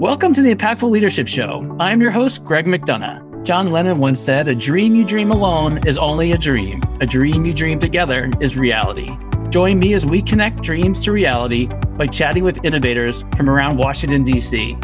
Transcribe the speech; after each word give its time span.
Welcome 0.00 0.32
to 0.32 0.40
the 0.40 0.54
Impactful 0.54 0.88
Leadership 0.88 1.28
Show. 1.28 1.76
I'm 1.78 2.00
your 2.00 2.10
host, 2.10 2.42
Greg 2.42 2.64
McDonough. 2.64 3.44
John 3.44 3.70
Lennon 3.70 3.98
once 3.98 4.18
said, 4.18 4.48
A 4.48 4.54
dream 4.54 4.94
you 4.94 5.04
dream 5.04 5.30
alone 5.30 5.86
is 5.86 5.98
only 5.98 6.32
a 6.32 6.38
dream. 6.38 6.82
A 7.02 7.06
dream 7.06 7.44
you 7.44 7.52
dream 7.52 7.78
together 7.78 8.30
is 8.40 8.56
reality. 8.56 9.10
Join 9.50 9.78
me 9.78 9.92
as 9.92 10.06
we 10.06 10.22
connect 10.22 10.62
dreams 10.62 11.04
to 11.04 11.12
reality 11.12 11.66
by 11.98 12.06
chatting 12.06 12.44
with 12.44 12.64
innovators 12.64 13.24
from 13.36 13.50
around 13.50 13.76
Washington, 13.76 14.24
D.C. 14.24 14.74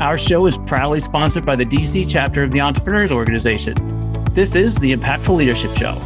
Our 0.00 0.18
show 0.18 0.44
is 0.44 0.58
proudly 0.66 1.00
sponsored 1.00 1.46
by 1.46 1.56
the 1.56 1.64
DC 1.64 2.06
chapter 2.06 2.42
of 2.42 2.50
the 2.50 2.60
Entrepreneurs 2.60 3.12
Organization. 3.12 4.26
This 4.34 4.54
is 4.54 4.76
the 4.76 4.94
Impactful 4.94 5.34
Leadership 5.34 5.74
Show. 5.74 5.98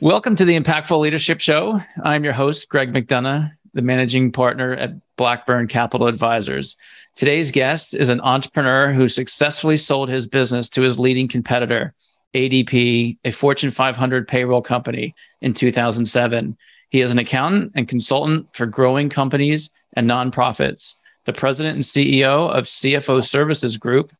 Welcome 0.00 0.34
to 0.36 0.46
the 0.46 0.58
Impactful 0.58 0.98
Leadership 0.98 1.40
Show. 1.40 1.78
I'm 2.02 2.24
your 2.24 2.32
host, 2.32 2.70
Greg 2.70 2.90
McDonough, 2.90 3.50
the 3.74 3.82
managing 3.82 4.32
partner 4.32 4.72
at 4.72 4.94
Blackburn 5.16 5.68
Capital 5.68 6.06
Advisors. 6.06 6.76
Today's 7.14 7.50
guest 7.50 7.94
is 7.94 8.08
an 8.08 8.20
entrepreneur 8.20 8.92
who 8.92 9.08
successfully 9.08 9.76
sold 9.76 10.08
his 10.08 10.26
business 10.26 10.68
to 10.70 10.82
his 10.82 10.98
leading 10.98 11.28
competitor, 11.28 11.94
ADP, 12.34 13.18
a 13.24 13.30
Fortune 13.30 13.70
500 13.70 14.28
payroll 14.28 14.62
company, 14.62 15.14
in 15.40 15.54
2007. 15.54 16.56
He 16.90 17.00
is 17.00 17.12
an 17.12 17.18
accountant 17.18 17.72
and 17.74 17.88
consultant 17.88 18.46
for 18.54 18.66
growing 18.66 19.08
companies 19.08 19.70
and 19.94 20.08
nonprofits, 20.08 20.94
the 21.24 21.32
president 21.32 21.74
and 21.76 21.84
CEO 21.84 22.50
of 22.50 22.64
CFO 22.64 23.24
Services 23.24 23.76
Group. 23.76 24.12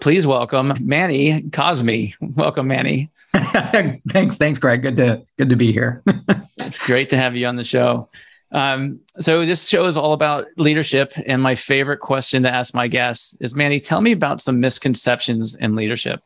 Please 0.00 0.26
welcome 0.26 0.72
Manny 0.80 1.42
Cosme. 1.50 2.14
Welcome, 2.20 2.68
Manny. 2.68 3.10
thanks, 4.08 4.36
thanks, 4.36 4.58
Greg. 4.58 4.82
Good 4.82 4.96
to 4.96 5.24
good 5.36 5.50
to 5.50 5.56
be 5.56 5.72
here. 5.72 6.02
it's 6.58 6.84
great 6.84 7.08
to 7.10 7.16
have 7.16 7.36
you 7.36 7.46
on 7.46 7.56
the 7.56 7.64
show. 7.64 8.08
Um, 8.54 9.00
so 9.18 9.44
this 9.44 9.68
show 9.68 9.84
is 9.86 9.96
all 9.96 10.12
about 10.12 10.46
leadership, 10.56 11.12
and 11.26 11.42
my 11.42 11.56
favorite 11.56 11.98
question 11.98 12.44
to 12.44 12.50
ask 12.50 12.72
my 12.72 12.86
guests 12.86 13.36
is, 13.40 13.54
Manny, 13.54 13.80
tell 13.80 14.00
me 14.00 14.12
about 14.12 14.40
some 14.40 14.60
misconceptions 14.60 15.56
in 15.56 15.74
leadership. 15.74 16.20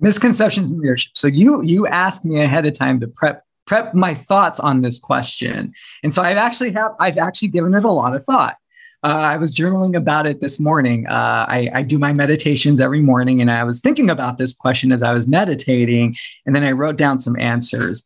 Misconceptions 0.00 0.72
in 0.72 0.80
leadership. 0.80 1.12
So 1.14 1.28
you 1.28 1.62
you 1.62 1.86
asked 1.86 2.24
me 2.24 2.42
ahead 2.42 2.66
of 2.66 2.74
time 2.74 2.98
to 3.00 3.06
prep 3.06 3.44
prep 3.66 3.94
my 3.94 4.14
thoughts 4.14 4.58
on 4.58 4.82
this 4.82 4.98
question, 4.98 5.72
and 6.02 6.12
so 6.12 6.22
I've 6.22 6.36
actually 6.36 6.72
have 6.72 6.92
I've 6.98 7.18
actually 7.18 7.48
given 7.48 7.72
it 7.74 7.84
a 7.84 7.90
lot 7.90 8.14
of 8.14 8.24
thought. 8.24 8.56
Uh, 9.04 9.08
I 9.08 9.36
was 9.36 9.54
journaling 9.54 9.94
about 9.94 10.26
it 10.26 10.40
this 10.40 10.58
morning. 10.58 11.06
Uh, 11.06 11.46
I, 11.48 11.70
I, 11.74 11.82
do 11.82 11.98
my 11.98 12.12
meditations 12.12 12.80
every 12.80 13.00
morning, 13.00 13.40
and 13.40 13.50
I 13.50 13.62
was 13.62 13.80
thinking 13.80 14.10
about 14.10 14.38
this 14.38 14.54
question 14.54 14.90
as 14.90 15.02
I 15.02 15.12
was 15.12 15.28
meditating, 15.28 16.16
and 16.44 16.56
then 16.56 16.64
I 16.64 16.72
wrote 16.72 16.96
down 16.96 17.20
some 17.20 17.38
answers. 17.38 18.02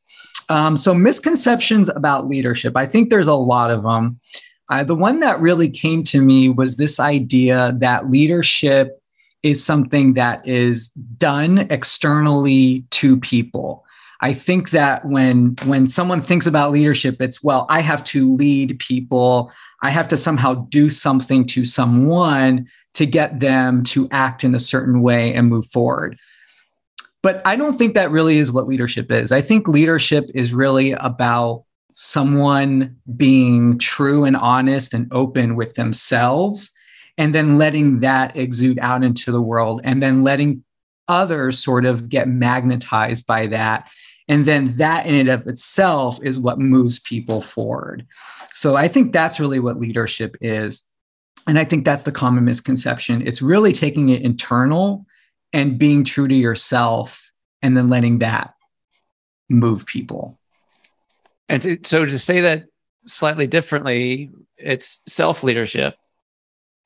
Um, 0.50 0.76
so, 0.76 0.92
misconceptions 0.92 1.88
about 1.88 2.28
leadership. 2.28 2.72
I 2.76 2.84
think 2.84 3.08
there's 3.08 3.28
a 3.28 3.34
lot 3.34 3.70
of 3.70 3.84
them. 3.84 4.18
Uh, 4.68 4.84
the 4.84 4.96
one 4.96 5.20
that 5.20 5.40
really 5.40 5.70
came 5.70 6.02
to 6.04 6.20
me 6.20 6.48
was 6.48 6.76
this 6.76 7.00
idea 7.00 7.72
that 7.78 8.10
leadership 8.10 9.00
is 9.42 9.64
something 9.64 10.14
that 10.14 10.46
is 10.46 10.88
done 11.16 11.66
externally 11.70 12.84
to 12.90 13.16
people. 13.16 13.84
I 14.22 14.34
think 14.34 14.70
that 14.70 15.04
when 15.06 15.54
when 15.64 15.86
someone 15.86 16.20
thinks 16.20 16.46
about 16.46 16.72
leadership, 16.72 17.20
it's 17.20 17.42
well, 17.42 17.64
I 17.68 17.80
have 17.80 18.04
to 18.04 18.34
lead 18.34 18.78
people. 18.80 19.52
I 19.82 19.90
have 19.90 20.08
to 20.08 20.16
somehow 20.16 20.66
do 20.68 20.90
something 20.90 21.46
to 21.46 21.64
someone 21.64 22.68
to 22.94 23.06
get 23.06 23.40
them 23.40 23.82
to 23.84 24.08
act 24.10 24.44
in 24.44 24.54
a 24.54 24.58
certain 24.58 25.00
way 25.00 25.32
and 25.32 25.48
move 25.48 25.66
forward. 25.66 26.18
But 27.22 27.42
I 27.44 27.56
don't 27.56 27.76
think 27.76 27.94
that 27.94 28.10
really 28.10 28.38
is 28.38 28.50
what 28.50 28.66
leadership 28.66 29.10
is. 29.10 29.30
I 29.30 29.42
think 29.42 29.68
leadership 29.68 30.30
is 30.34 30.54
really 30.54 30.92
about 30.92 31.64
someone 31.94 32.96
being 33.16 33.78
true 33.78 34.24
and 34.24 34.36
honest 34.36 34.94
and 34.94 35.06
open 35.12 35.54
with 35.54 35.74
themselves 35.74 36.70
and 37.18 37.34
then 37.34 37.58
letting 37.58 38.00
that 38.00 38.34
exude 38.36 38.78
out 38.78 39.04
into 39.04 39.30
the 39.30 39.42
world 39.42 39.82
and 39.84 40.02
then 40.02 40.22
letting 40.22 40.64
others 41.08 41.58
sort 41.58 41.84
of 41.84 42.08
get 42.08 42.26
magnetized 42.26 43.26
by 43.26 43.46
that. 43.48 43.86
And 44.28 44.46
then 44.46 44.76
that 44.76 45.04
in 45.06 45.14
and 45.14 45.28
of 45.28 45.46
itself 45.46 46.18
is 46.22 46.38
what 46.38 46.58
moves 46.58 47.00
people 47.00 47.42
forward. 47.42 48.06
So 48.54 48.76
i 48.76 48.88
think 48.88 49.12
that's 49.12 49.38
really 49.38 49.60
what 49.60 49.78
leadership 49.78 50.36
is. 50.40 50.82
And 51.46 51.58
i 51.58 51.64
think 51.64 51.84
that's 51.84 52.04
the 52.04 52.12
common 52.12 52.44
misconception. 52.44 53.26
It's 53.26 53.42
really 53.42 53.72
taking 53.74 54.08
it 54.08 54.22
internal 54.22 55.04
and 55.52 55.78
being 55.78 56.04
true 56.04 56.28
to 56.28 56.34
yourself 56.34 57.32
and 57.62 57.76
then 57.76 57.88
letting 57.88 58.18
that 58.18 58.54
move 59.48 59.86
people. 59.86 60.38
And 61.48 61.60
to, 61.62 61.78
so 61.82 62.06
to 62.06 62.18
say 62.18 62.42
that 62.42 62.64
slightly 63.06 63.46
differently, 63.46 64.30
it's 64.56 65.02
self 65.08 65.42
leadership. 65.42 65.96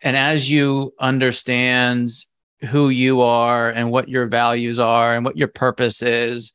And 0.01 0.17
as 0.17 0.51
you 0.51 0.95
understand 0.99 2.09
who 2.71 2.89
you 2.89 3.21
are 3.21 3.71
and 3.71 3.91
what 3.91 4.09
your 4.09 4.27
values 4.27 4.79
are 4.79 5.15
and 5.15 5.25
what 5.25 5.37
your 5.37 5.49
purpose 5.49 6.03
is, 6.03 6.53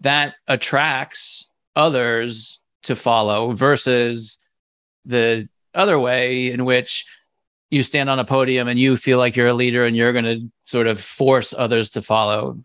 that 0.00 0.34
attracts 0.46 1.48
others 1.74 2.60
to 2.82 2.94
follow 2.94 3.52
versus 3.52 4.38
the 5.04 5.48
other 5.74 5.98
way 5.98 6.50
in 6.50 6.64
which 6.64 7.04
you 7.70 7.82
stand 7.82 8.08
on 8.08 8.18
a 8.18 8.24
podium 8.24 8.68
and 8.68 8.78
you 8.78 8.96
feel 8.96 9.18
like 9.18 9.36
you're 9.36 9.48
a 9.48 9.54
leader 9.54 9.84
and 9.84 9.96
you're 9.96 10.12
going 10.12 10.24
to 10.24 10.48
sort 10.64 10.86
of 10.86 11.00
force 11.00 11.54
others 11.56 11.90
to 11.90 12.02
follow. 12.02 12.60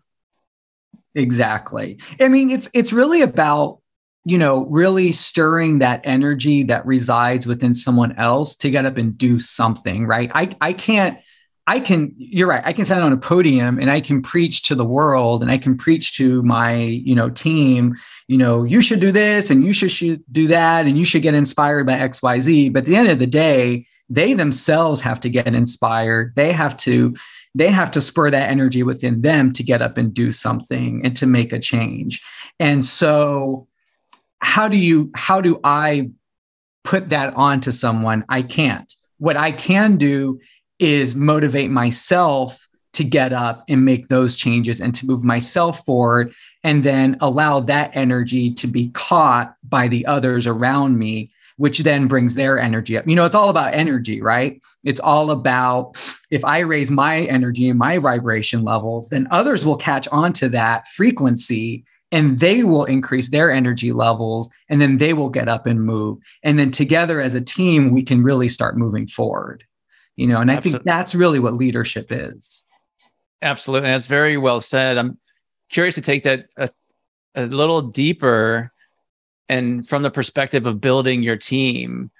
Exactly. 1.14 1.98
I 2.20 2.28
mean 2.28 2.50
it's 2.50 2.68
it's 2.72 2.92
really 2.92 3.20
about 3.20 3.80
you 4.24 4.38
know 4.38 4.64
really 4.66 5.12
stirring 5.12 5.80
that 5.80 6.00
energy 6.04 6.62
that 6.64 6.86
resides 6.86 7.46
within 7.46 7.74
someone 7.74 8.12
else 8.18 8.54
to 8.56 8.70
get 8.70 8.86
up 8.86 8.96
and 8.96 9.18
do 9.18 9.38
something 9.38 10.06
right? 10.06 10.30
I 10.34 10.50
i 10.60 10.72
can't 10.72 11.18
I 11.66 11.78
can, 11.78 12.12
you're 12.16 12.48
right. 12.48 12.62
I 12.64 12.72
can 12.72 12.84
stand 12.84 13.04
on 13.04 13.12
a 13.12 13.16
podium 13.16 13.78
and 13.78 13.88
I 13.90 14.00
can 14.00 14.20
preach 14.20 14.62
to 14.64 14.74
the 14.74 14.84
world 14.84 15.42
and 15.42 15.50
I 15.50 15.58
can 15.58 15.76
preach 15.76 16.16
to 16.16 16.42
my, 16.42 16.74
you 16.74 17.14
know, 17.14 17.30
team, 17.30 17.94
you 18.26 18.36
know, 18.36 18.64
you 18.64 18.80
should 18.80 18.98
do 18.98 19.12
this 19.12 19.48
and 19.48 19.64
you 19.64 19.72
should, 19.72 19.92
should 19.92 20.24
do 20.32 20.48
that 20.48 20.86
and 20.86 20.98
you 20.98 21.04
should 21.04 21.22
get 21.22 21.34
inspired 21.34 21.86
by 21.86 21.94
XYZ. 21.94 22.72
But 22.72 22.80
at 22.80 22.86
the 22.86 22.96
end 22.96 23.10
of 23.10 23.20
the 23.20 23.28
day, 23.28 23.86
they 24.08 24.34
themselves 24.34 25.00
have 25.02 25.20
to 25.20 25.30
get 25.30 25.46
inspired. 25.46 26.34
They 26.34 26.52
have 26.52 26.76
to, 26.78 27.14
they 27.54 27.70
have 27.70 27.92
to 27.92 28.00
spur 28.00 28.30
that 28.30 28.50
energy 28.50 28.82
within 28.82 29.22
them 29.22 29.52
to 29.52 29.62
get 29.62 29.82
up 29.82 29.98
and 29.98 30.12
do 30.12 30.32
something 30.32 31.04
and 31.04 31.16
to 31.16 31.26
make 31.26 31.52
a 31.52 31.60
change. 31.60 32.22
And 32.58 32.84
so 32.84 33.68
how 34.40 34.66
do 34.66 34.76
you, 34.76 35.12
how 35.14 35.40
do 35.40 35.60
I 35.62 36.10
put 36.82 37.10
that 37.10 37.34
onto 37.34 37.70
someone? 37.70 38.24
I 38.28 38.42
can't. 38.42 38.92
What 39.18 39.36
I 39.36 39.52
can 39.52 39.96
do 39.96 40.40
is 40.82 41.14
motivate 41.14 41.70
myself 41.70 42.66
to 42.92 43.04
get 43.04 43.32
up 43.32 43.64
and 43.68 43.84
make 43.84 44.08
those 44.08 44.36
changes 44.36 44.80
and 44.80 44.94
to 44.96 45.06
move 45.06 45.24
myself 45.24 45.84
forward 45.86 46.34
and 46.64 46.82
then 46.82 47.16
allow 47.20 47.60
that 47.60 47.90
energy 47.94 48.52
to 48.52 48.66
be 48.66 48.90
caught 48.90 49.54
by 49.62 49.88
the 49.88 50.04
others 50.06 50.46
around 50.46 50.98
me 50.98 51.30
which 51.58 51.80
then 51.80 52.08
brings 52.08 52.34
their 52.34 52.58
energy 52.58 52.96
up. 52.96 53.06
You 53.06 53.14
know 53.14 53.24
it's 53.24 53.34
all 53.34 53.48
about 53.48 53.74
energy 53.74 54.20
right? 54.20 54.60
It's 54.82 55.00
all 55.00 55.30
about 55.30 55.96
if 56.30 56.44
i 56.44 56.58
raise 56.58 56.90
my 56.90 57.20
energy 57.22 57.68
and 57.68 57.78
my 57.78 57.98
vibration 57.98 58.64
levels 58.64 59.08
then 59.08 59.28
others 59.30 59.64
will 59.64 59.76
catch 59.76 60.08
on 60.08 60.32
to 60.34 60.48
that 60.48 60.88
frequency 60.88 61.84
and 62.10 62.40
they 62.40 62.64
will 62.64 62.84
increase 62.84 63.30
their 63.30 63.50
energy 63.50 63.92
levels 63.92 64.50
and 64.68 64.82
then 64.82 64.98
they 64.98 65.14
will 65.14 65.30
get 65.30 65.48
up 65.48 65.64
and 65.64 65.82
move. 65.82 66.18
And 66.42 66.58
then 66.58 66.70
together 66.70 67.20
as 67.20 67.34
a 67.34 67.40
team 67.40 67.90
we 67.90 68.02
can 68.02 68.22
really 68.22 68.48
start 68.48 68.76
moving 68.76 69.06
forward 69.06 69.64
you 70.16 70.26
know 70.26 70.38
and 70.38 70.50
i 70.50 70.54
Absolutely. 70.54 70.78
think 70.78 70.84
that's 70.84 71.14
really 71.14 71.38
what 71.38 71.54
leadership 71.54 72.06
is 72.10 72.64
Absolutely. 73.42 73.90
That's 73.90 74.06
very 74.06 74.36
well 74.36 74.60
said. 74.60 74.96
I'm 74.96 75.18
curious 75.68 75.96
to 75.96 76.00
take 76.00 76.22
that 76.22 76.46
a, 76.56 76.70
a 77.34 77.46
little 77.46 77.82
deeper 77.82 78.72
and 79.48 79.86
from 79.86 80.02
the 80.02 80.10
perspective 80.10 80.66
of 80.66 80.80
building 80.80 81.22
your 81.22 81.36
team. 81.36 82.10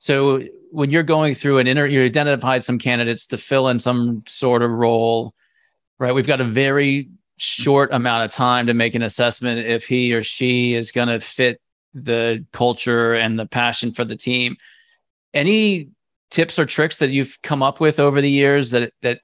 So 0.00 0.42
when 0.72 0.90
you're 0.90 1.04
going 1.04 1.34
through 1.34 1.58
an 1.58 1.68
inter, 1.68 1.86
you 1.86 2.02
identified 2.02 2.64
some 2.64 2.78
candidates 2.78 3.26
to 3.28 3.38
fill 3.38 3.68
in 3.68 3.78
some 3.78 4.24
sort 4.26 4.62
of 4.62 4.70
role, 4.70 5.32
right? 5.98 6.14
We've 6.14 6.26
got 6.26 6.40
a 6.40 6.44
very 6.44 7.08
short 7.36 7.92
amount 7.92 8.24
of 8.24 8.32
time 8.32 8.66
to 8.66 8.74
make 8.74 8.96
an 8.96 9.02
assessment 9.02 9.66
if 9.66 9.86
he 9.86 10.12
or 10.12 10.22
she 10.22 10.74
is 10.74 10.92
going 10.92 11.08
to 11.08 11.20
fit 11.20 11.60
the 11.94 12.44
culture 12.52 13.14
and 13.14 13.38
the 13.38 13.46
passion 13.46 13.92
for 13.92 14.04
the 14.04 14.16
team. 14.16 14.56
Any 15.32 15.88
tips 16.34 16.58
or 16.58 16.66
tricks 16.66 16.98
that 16.98 17.10
you've 17.10 17.38
come 17.42 17.62
up 17.62 17.78
with 17.78 18.00
over 18.00 18.20
the 18.20 18.30
years 18.30 18.70
that 18.70 18.92
that 19.02 19.20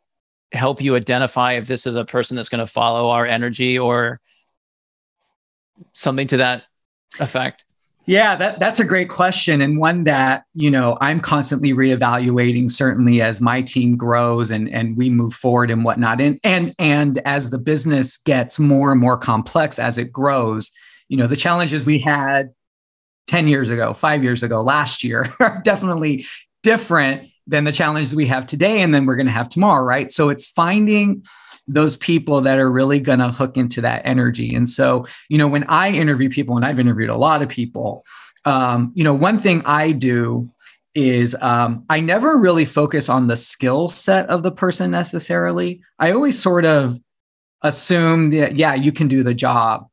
help 0.52 0.80
you 0.80 0.94
identify 0.94 1.52
if 1.54 1.66
this 1.66 1.84
is 1.86 1.96
a 1.96 2.04
person 2.04 2.36
that's 2.36 2.48
going 2.48 2.64
to 2.64 2.72
follow 2.72 3.10
our 3.10 3.26
energy 3.26 3.76
or 3.78 4.20
something 5.92 6.28
to 6.28 6.36
that 6.36 6.64
effect? 7.18 7.64
Yeah, 8.06 8.34
that, 8.36 8.58
that's 8.58 8.80
a 8.80 8.84
great 8.84 9.08
question 9.08 9.60
and 9.60 9.78
one 9.78 10.04
that, 10.04 10.44
you 10.54 10.70
know, 10.70 10.96
I'm 11.00 11.20
constantly 11.20 11.72
reevaluating 11.72 12.70
certainly 12.70 13.20
as 13.22 13.40
my 13.40 13.62
team 13.62 13.96
grows 13.96 14.50
and, 14.50 14.68
and 14.68 14.96
we 14.96 15.10
move 15.10 15.34
forward 15.34 15.70
and 15.70 15.84
whatnot. 15.84 16.20
And, 16.20 16.40
and, 16.42 16.74
and 16.78 17.18
as 17.24 17.50
the 17.50 17.58
business 17.58 18.16
gets 18.16 18.58
more 18.58 18.90
and 18.90 19.00
more 19.00 19.16
complex 19.16 19.78
as 19.78 19.98
it 19.98 20.12
grows, 20.12 20.72
you 21.08 21.16
know, 21.16 21.26
the 21.26 21.36
challenges 21.36 21.86
we 21.86 21.98
had 22.00 22.50
10 23.28 23.46
years 23.46 23.70
ago, 23.70 23.92
five 23.94 24.24
years 24.24 24.42
ago, 24.42 24.60
last 24.60 25.04
year 25.04 25.26
are 25.40 25.60
definitely 25.62 26.24
different 26.62 27.30
than 27.46 27.64
the 27.64 27.72
challenges 27.72 28.14
we 28.14 28.26
have 28.26 28.46
today 28.46 28.80
and 28.80 28.94
then 28.94 29.06
we're 29.06 29.16
going 29.16 29.26
to 29.26 29.32
have 29.32 29.48
tomorrow, 29.48 29.84
right? 29.84 30.10
So 30.10 30.28
it's 30.28 30.46
finding 30.46 31.24
those 31.66 31.96
people 31.96 32.40
that 32.42 32.58
are 32.58 32.70
really 32.70 33.00
going 33.00 33.18
to 33.18 33.28
hook 33.28 33.56
into 33.56 33.80
that 33.80 34.02
energy. 34.04 34.54
And 34.54 34.68
so, 34.68 35.06
you 35.28 35.38
know, 35.38 35.48
when 35.48 35.64
I 35.64 35.90
interview 35.90 36.28
people, 36.28 36.56
and 36.56 36.64
I've 36.64 36.78
interviewed 36.78 37.10
a 37.10 37.16
lot 37.16 37.42
of 37.42 37.48
people, 37.48 38.04
um, 38.44 38.92
you 38.94 39.04
know, 39.04 39.14
one 39.14 39.38
thing 39.38 39.62
I 39.64 39.92
do 39.92 40.50
is 40.94 41.36
um, 41.40 41.84
I 41.88 42.00
never 42.00 42.38
really 42.38 42.64
focus 42.64 43.08
on 43.08 43.26
the 43.26 43.36
skill 43.36 43.88
set 43.88 44.28
of 44.28 44.42
the 44.42 44.50
person 44.50 44.90
necessarily. 44.90 45.82
I 45.98 46.12
always 46.12 46.40
sort 46.40 46.64
of 46.64 46.98
assume 47.62 48.30
that, 48.30 48.56
yeah, 48.56 48.74
you 48.74 48.90
can 48.92 49.08
do 49.08 49.22
the 49.22 49.34
job. 49.34 49.86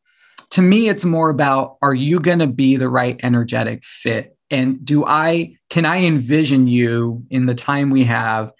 To 0.52 0.62
me, 0.62 0.90
it's 0.90 1.06
more 1.06 1.30
about 1.30 1.78
are 1.82 1.94
you 1.94 2.20
going 2.20 2.40
to 2.40 2.48
be 2.48 2.78
the 2.78 2.90
right 2.90 3.20
energetic 3.22 3.84
fit? 3.84 4.37
And 4.50 4.84
do 4.84 5.06
I, 5.06 5.58
can 5.70 5.86
I 5.86 5.98
envision 6.06 6.68
you 6.68 7.26
in 7.30 7.46
the 7.46 7.56
time 7.56 7.90
we 7.90 8.04
have 8.06 8.52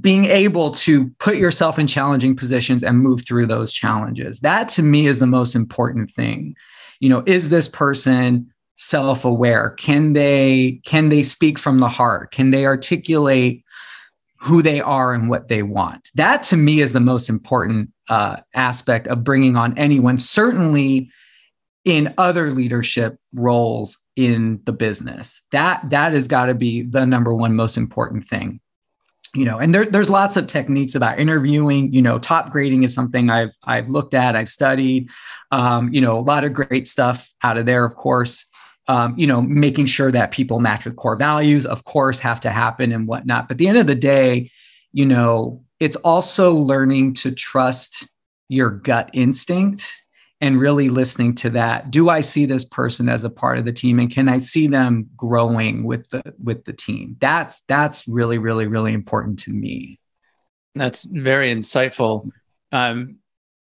being 0.00 0.24
able 0.24 0.70
to 0.70 1.10
put 1.18 1.36
yourself 1.36 1.78
in 1.78 1.86
challenging 1.86 2.34
positions 2.34 2.82
and 2.82 2.98
move 2.98 3.26
through 3.26 3.46
those 3.46 3.72
challenges? 3.72 4.40
That 4.40 4.68
to 4.70 4.82
me 4.82 5.06
is 5.06 5.18
the 5.18 5.26
most 5.26 5.54
important 5.54 6.10
thing. 6.10 6.56
You 7.00 7.08
know, 7.08 7.22
is 7.26 7.48
this 7.48 7.68
person 7.68 8.52
self-aware 8.78 9.70
can 9.70 10.12
they 10.12 10.80
can 10.84 11.08
they 11.08 11.20
speak 11.20 11.58
from 11.58 11.80
the 11.80 11.88
heart 11.88 12.30
can 12.30 12.52
they 12.52 12.64
articulate 12.64 13.64
who 14.38 14.62
they 14.62 14.80
are 14.80 15.12
and 15.12 15.28
what 15.28 15.48
they 15.48 15.64
want 15.64 16.08
that 16.14 16.44
to 16.44 16.56
me 16.56 16.80
is 16.80 16.92
the 16.92 17.00
most 17.00 17.28
important 17.28 17.90
uh, 18.08 18.36
aspect 18.54 19.08
of 19.08 19.24
bringing 19.24 19.56
on 19.56 19.76
anyone 19.76 20.16
certainly 20.16 21.10
in 21.84 22.14
other 22.18 22.52
leadership 22.52 23.18
roles 23.34 23.98
in 24.18 24.60
the 24.64 24.72
business. 24.72 25.42
That 25.52 25.90
that 25.90 26.12
has 26.12 26.26
got 26.26 26.46
to 26.46 26.54
be 26.54 26.82
the 26.82 27.06
number 27.06 27.32
one 27.32 27.54
most 27.54 27.76
important 27.76 28.24
thing. 28.24 28.60
You 29.32 29.44
know 29.44 29.58
and 29.58 29.72
there, 29.72 29.84
there's 29.84 30.10
lots 30.10 30.36
of 30.36 30.48
techniques 30.48 30.96
about 30.96 31.20
interviewing. 31.20 31.92
You 31.92 32.02
know 32.02 32.18
Topgrading 32.18 32.84
is 32.84 32.92
something 32.92 33.30
i've 33.30 33.54
i've 33.64 33.88
looked 33.88 34.14
at 34.14 34.34
i've 34.34 34.48
studied 34.48 35.08
um, 35.52 35.92
you 35.94 36.00
know 36.00 36.18
a 36.18 36.20
lot 36.20 36.42
of 36.42 36.52
great 36.52 36.88
stuff 36.88 37.32
out 37.44 37.56
of 37.56 37.64
there 37.64 37.84
of 37.84 37.94
course. 37.94 38.44
Um, 38.88 39.14
you 39.18 39.26
know, 39.26 39.42
making 39.42 39.84
sure 39.84 40.10
that 40.10 40.30
people 40.30 40.60
match 40.60 40.86
with 40.86 40.96
core 40.96 41.14
values, 41.14 41.66
of 41.66 41.84
course, 41.84 42.20
have 42.20 42.40
to 42.40 42.50
happen 42.50 42.90
and 42.90 43.06
whatnot. 43.06 43.46
But 43.46 43.56
at 43.56 43.58
the 43.58 43.68
end 43.68 43.76
of 43.76 43.86
the 43.86 43.94
day, 43.94 44.50
you 44.94 45.04
know, 45.04 45.62
it's 45.78 45.96
also 45.96 46.54
learning 46.54 47.12
to 47.16 47.30
trust 47.30 48.10
your 48.48 48.70
gut 48.70 49.10
instinct 49.12 49.94
and 50.40 50.60
really 50.60 50.88
listening 50.88 51.34
to 51.36 51.50
that. 51.50 51.90
Do 51.90 52.08
I 52.08 52.20
see 52.20 52.46
this 52.46 52.64
person 52.64 53.08
as 53.08 53.24
a 53.24 53.30
part 53.30 53.58
of 53.58 53.64
the 53.64 53.72
team, 53.72 53.98
and 53.98 54.10
can 54.10 54.28
I 54.28 54.38
see 54.38 54.66
them 54.66 55.08
growing 55.16 55.84
with 55.84 56.08
the 56.10 56.22
with 56.42 56.64
the 56.64 56.72
team? 56.72 57.16
That's 57.20 57.60
that's 57.62 58.06
really, 58.06 58.38
really, 58.38 58.66
really 58.66 58.92
important 58.92 59.40
to 59.40 59.50
me. 59.50 59.98
That's 60.74 61.04
very 61.04 61.52
insightful. 61.52 62.30
Um, 62.70 63.16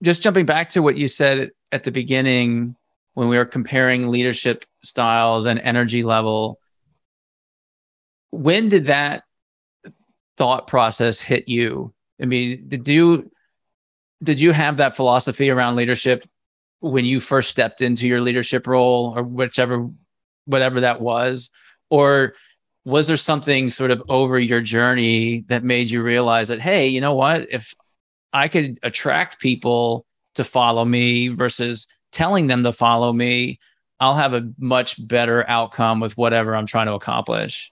just 0.04 0.22
jumping 0.22 0.46
back 0.46 0.70
to 0.70 0.82
what 0.82 0.98
you 0.98 1.08
said 1.08 1.52
at 1.72 1.84
the 1.84 1.92
beginning 1.92 2.76
when 3.14 3.28
we 3.28 3.38
were 3.38 3.46
comparing 3.46 4.10
leadership 4.10 4.66
styles 4.84 5.46
and 5.46 5.60
energy 5.60 6.04
level 6.04 6.60
when 8.32 8.70
did 8.70 8.86
that 8.86 9.24
thought 10.38 10.68
process 10.68 11.20
hit 11.20 11.50
you 11.50 11.94
i 12.22 12.26
mean 12.26 12.64
did 12.68 12.88
you 12.88 13.30
did 14.24 14.40
you 14.40 14.52
have 14.52 14.78
that 14.78 14.96
philosophy 14.96 15.50
around 15.50 15.76
leadership 15.76 16.26
when 16.80 17.06
you 17.06 17.20
first 17.20 17.50
stepped 17.50 17.82
into 17.82 18.08
your 18.08 18.22
leadership 18.22 18.68
role 18.68 19.14
or 19.16 19.24
whichever 19.24 19.88
whatever 20.46 20.82
that 20.82 21.02
was 21.02 21.50
or 21.90 22.34
was 22.86 23.08
there 23.08 23.18
something 23.18 23.70
sort 23.70 23.92
of 23.92 24.02
over 24.10 24.40
your 24.40 24.62
journey 24.62 25.44
that 25.50 25.64
made 25.64 25.92
you 25.92 26.02
realize 26.02 26.48
that 26.48 26.62
hey 26.62 26.88
you 26.88 27.02
know 27.02 27.14
what 27.14 27.46
if 27.52 27.76
i 28.34 28.48
could 28.48 28.80
attract 28.84 29.40
people 29.40 30.06
to 30.36 30.44
follow 30.44 30.86
me 30.86 31.28
versus 31.28 31.88
telling 32.12 32.48
them 32.48 32.64
to 32.64 32.72
follow 32.72 33.14
me, 33.14 33.60
I'll 34.00 34.16
have 34.16 34.34
a 34.34 34.50
much 34.58 35.06
better 35.08 35.48
outcome 35.50 36.00
with 36.00 36.18
whatever 36.18 36.56
I'm 36.56 36.66
trying 36.66 36.88
to 36.88 36.94
accomplish. 36.94 37.72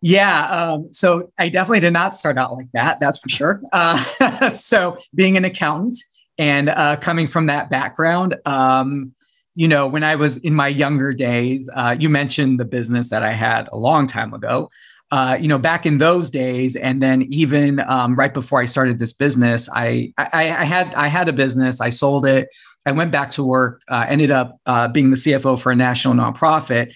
Yeah. 0.00 0.50
Um, 0.50 0.88
so 0.92 1.32
I 1.38 1.48
definitely 1.48 1.80
did 1.80 1.94
not 1.94 2.14
start 2.14 2.36
out 2.36 2.52
like 2.52 2.68
that. 2.74 3.00
That's 3.00 3.18
for 3.18 3.30
sure. 3.30 3.62
Uh, 3.72 4.02
so 4.50 4.98
being 5.14 5.36
an 5.36 5.44
accountant 5.44 5.96
and 6.38 6.68
uh, 6.68 6.96
coming 6.96 7.26
from 7.26 7.46
that 7.46 7.70
background, 7.70 8.36
um, 8.44 9.12
you 9.54 9.68
know, 9.68 9.86
when 9.86 10.02
I 10.02 10.16
was 10.16 10.36
in 10.38 10.54
my 10.54 10.68
younger 10.68 11.12
days, 11.12 11.70
uh, 11.74 11.96
you 11.98 12.08
mentioned 12.08 12.58
the 12.58 12.64
business 12.64 13.10
that 13.10 13.22
I 13.22 13.30
had 13.30 13.68
a 13.72 13.76
long 13.76 14.06
time 14.06 14.34
ago. 14.34 14.70
Uh, 15.10 15.38
you 15.40 15.46
know, 15.46 15.58
back 15.58 15.86
in 15.86 15.98
those 15.98 16.28
days, 16.28 16.74
and 16.74 17.00
then 17.00 17.22
even 17.30 17.78
um, 17.80 18.16
right 18.16 18.34
before 18.34 18.60
I 18.60 18.64
started 18.64 18.98
this 18.98 19.12
business, 19.12 19.68
I, 19.72 20.12
I, 20.18 20.28
I 20.32 20.64
had 20.64 20.92
I 20.96 21.06
had 21.06 21.28
a 21.28 21.32
business. 21.32 21.80
I 21.80 21.90
sold 21.90 22.26
it. 22.26 22.48
I 22.86 22.92
went 22.92 23.12
back 23.12 23.30
to 23.32 23.44
work, 23.44 23.82
uh, 23.88 24.06
ended 24.08 24.30
up 24.30 24.58
uh, 24.66 24.88
being 24.88 25.10
the 25.10 25.16
CFO 25.16 25.60
for 25.60 25.70
a 25.70 25.76
national 25.76 26.14
nonprofit. 26.14 26.94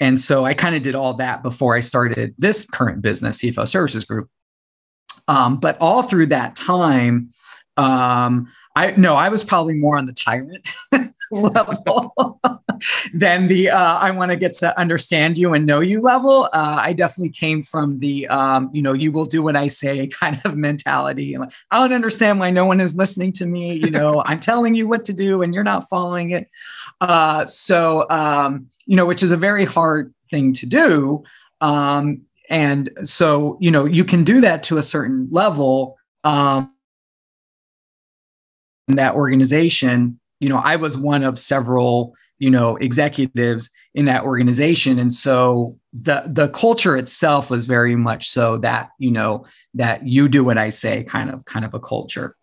And 0.00 0.20
so 0.20 0.44
I 0.44 0.54
kind 0.54 0.74
of 0.74 0.82
did 0.82 0.94
all 0.94 1.14
that 1.14 1.42
before 1.42 1.76
I 1.76 1.80
started 1.80 2.34
this 2.36 2.66
current 2.66 3.02
business, 3.02 3.38
CFO 3.38 3.68
Services 3.68 4.04
Group. 4.04 4.28
Um, 5.28 5.58
but 5.58 5.78
all 5.80 6.02
through 6.02 6.26
that 6.26 6.56
time, 6.56 7.30
um, 7.76 8.48
I 8.74 8.92
no, 8.92 9.16
I 9.16 9.28
was 9.28 9.44
probably 9.44 9.74
more 9.74 9.98
on 9.98 10.06
the 10.06 10.12
tyrant 10.12 10.66
level 11.30 12.40
than 13.14 13.48
the 13.48 13.70
uh, 13.70 13.98
I 13.98 14.10
want 14.12 14.30
to 14.30 14.36
get 14.36 14.54
to 14.54 14.78
understand 14.78 15.36
you 15.36 15.52
and 15.52 15.66
know 15.66 15.80
you 15.80 16.00
level. 16.00 16.44
Uh, 16.52 16.78
I 16.80 16.92
definitely 16.92 17.30
came 17.30 17.62
from 17.62 17.98
the 17.98 18.26
um, 18.28 18.70
you 18.72 18.80
know 18.82 18.94
you 18.94 19.12
will 19.12 19.26
do 19.26 19.42
what 19.42 19.56
I 19.56 19.66
say 19.66 20.06
kind 20.20 20.40
of 20.44 20.56
mentality. 20.56 21.36
Like, 21.36 21.52
I 21.70 21.80
don't 21.80 21.92
understand 21.92 22.40
why 22.40 22.50
no 22.50 22.64
one 22.64 22.80
is 22.80 22.96
listening 22.96 23.32
to 23.34 23.46
me. 23.46 23.74
You 23.74 23.90
know, 23.90 24.22
I'm 24.24 24.40
telling 24.40 24.74
you 24.74 24.88
what 24.88 25.04
to 25.06 25.12
do 25.12 25.42
and 25.42 25.54
you're 25.54 25.64
not 25.64 25.88
following 25.88 26.30
it. 26.30 26.48
Uh, 27.00 27.46
so 27.46 28.06
um, 28.08 28.68
you 28.86 28.96
know, 28.96 29.06
which 29.06 29.22
is 29.22 29.32
a 29.32 29.36
very 29.36 29.64
hard 29.64 30.14
thing 30.30 30.54
to 30.54 30.66
do. 30.66 31.22
Um, 31.60 32.22
and 32.48 32.90
so 33.04 33.58
you 33.60 33.70
know, 33.70 33.84
you 33.84 34.04
can 34.04 34.24
do 34.24 34.40
that 34.40 34.62
to 34.64 34.78
a 34.78 34.82
certain 34.82 35.28
level. 35.30 35.98
Um, 36.24 36.71
that 38.96 39.14
organization 39.14 40.18
you 40.40 40.48
know 40.48 40.60
i 40.62 40.76
was 40.76 40.96
one 40.96 41.22
of 41.22 41.38
several 41.38 42.14
you 42.42 42.50
know 42.50 42.76
executives 42.76 43.70
in 43.94 44.06
that 44.06 44.24
organization. 44.24 44.98
And 44.98 45.12
so 45.12 45.78
the 45.92 46.24
the 46.26 46.48
culture 46.48 46.96
itself 46.96 47.50
was 47.50 47.66
very 47.66 47.94
much 47.94 48.28
so 48.28 48.58
that 48.58 48.90
you 48.98 49.12
know 49.12 49.46
that 49.74 50.06
you 50.06 50.28
do 50.28 50.42
what 50.42 50.58
i 50.58 50.68
say 50.70 51.04
kind 51.04 51.30
of 51.30 51.44
kind 51.44 51.64
of 51.64 51.72
a 51.74 51.80
culture. 51.80 52.34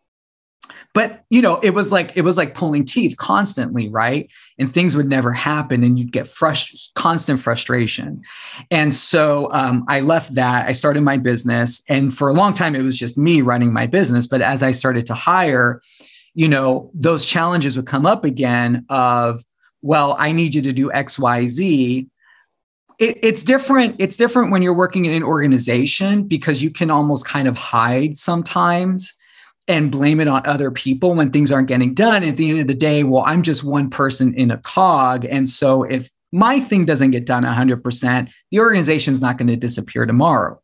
But 0.94 1.26
you 1.30 1.42
know 1.42 1.60
it 1.62 1.72
was 1.72 1.92
like 1.92 2.16
it 2.16 2.22
was 2.22 2.38
like 2.38 2.56
pulling 2.56 2.86
teeth 2.86 3.18
constantly 3.18 3.90
right? 3.90 4.32
And 4.58 4.72
things 4.72 4.96
would 4.96 5.10
never 5.10 5.34
happen 5.34 5.84
and 5.84 6.00
you'd 6.00 6.14
get 6.14 6.28
frust- 6.28 6.90
constant 6.96 7.40
frustration. 7.42 8.22
And 8.72 8.96
so 8.96 9.52
um, 9.52 9.84
i 9.90 10.00
left 10.00 10.36
that. 10.36 10.68
I 10.68 10.72
started 10.72 11.02
my 11.02 11.18
business 11.18 11.84
and 11.90 12.16
for 12.16 12.30
a 12.30 12.34
long 12.34 12.54
time 12.54 12.74
it 12.74 12.84
was 12.84 12.98
just 12.98 13.18
me 13.18 13.42
running 13.42 13.74
my 13.74 13.86
business. 13.88 14.28
But 14.28 14.42
as 14.42 14.64
i 14.64 14.72
started 14.72 15.08
to 15.08 15.14
hire 15.14 15.82
you 16.34 16.48
know, 16.48 16.92
those 16.94 17.26
challenges 17.26 17.76
would 17.76 17.88
come 17.88 18.06
up 18.06 18.24
again 18.24 18.86
of, 18.90 19.44
well, 19.82 20.16
I 20.20 20.32
need 20.32 20.56
you 20.56 20.62
to 20.64 20.74
do 20.74 20.92
X, 20.92 21.18
Y, 21.18 21.48
Z. 21.48 22.08
It, 23.00 23.18
it's 23.22 23.44
different. 23.44 23.96
It's 24.00 24.18
different 24.18 24.52
when 24.52 24.62
you're 24.62 24.74
working 24.74 25.06
in 25.06 25.14
an 25.14 25.24
organization 25.24 26.24
because 26.24 26.62
you 26.62 26.70
can 26.70 26.92
almost 26.92 27.26
kind 27.26 27.48
of 27.48 27.58
hide 27.58 28.18
sometimes 28.18 29.14
and 29.68 29.92
blame 29.92 30.20
it 30.20 30.28
on 30.28 30.46
other 30.46 30.72
people 30.72 31.14
when 31.14 31.30
things 31.32 31.52
aren't 31.52 31.68
getting 31.68 31.94
done. 31.94 32.24
At 32.24 32.38
the 32.38 32.50
end 32.50 32.60
of 32.60 32.68
the 32.68 32.74
day, 32.74 33.04
well, 33.04 33.24
I'm 33.26 33.44
just 33.44 33.64
one 33.64 33.90
person 33.90 34.34
in 34.34 34.50
a 34.50 34.58
cog. 34.58 35.26
And 35.26 35.48
so 35.48 35.84
if 35.84 36.10
my 36.32 36.60
thing 36.60 36.86
doesn't 36.86 37.12
get 37.12 37.26
done 37.26 37.44
100%, 37.44 38.30
the 38.52 38.60
organization's 38.60 39.22
not 39.22 39.38
going 39.38 39.48
to 39.48 39.56
disappear 39.56 40.06
tomorrow. 40.06 40.60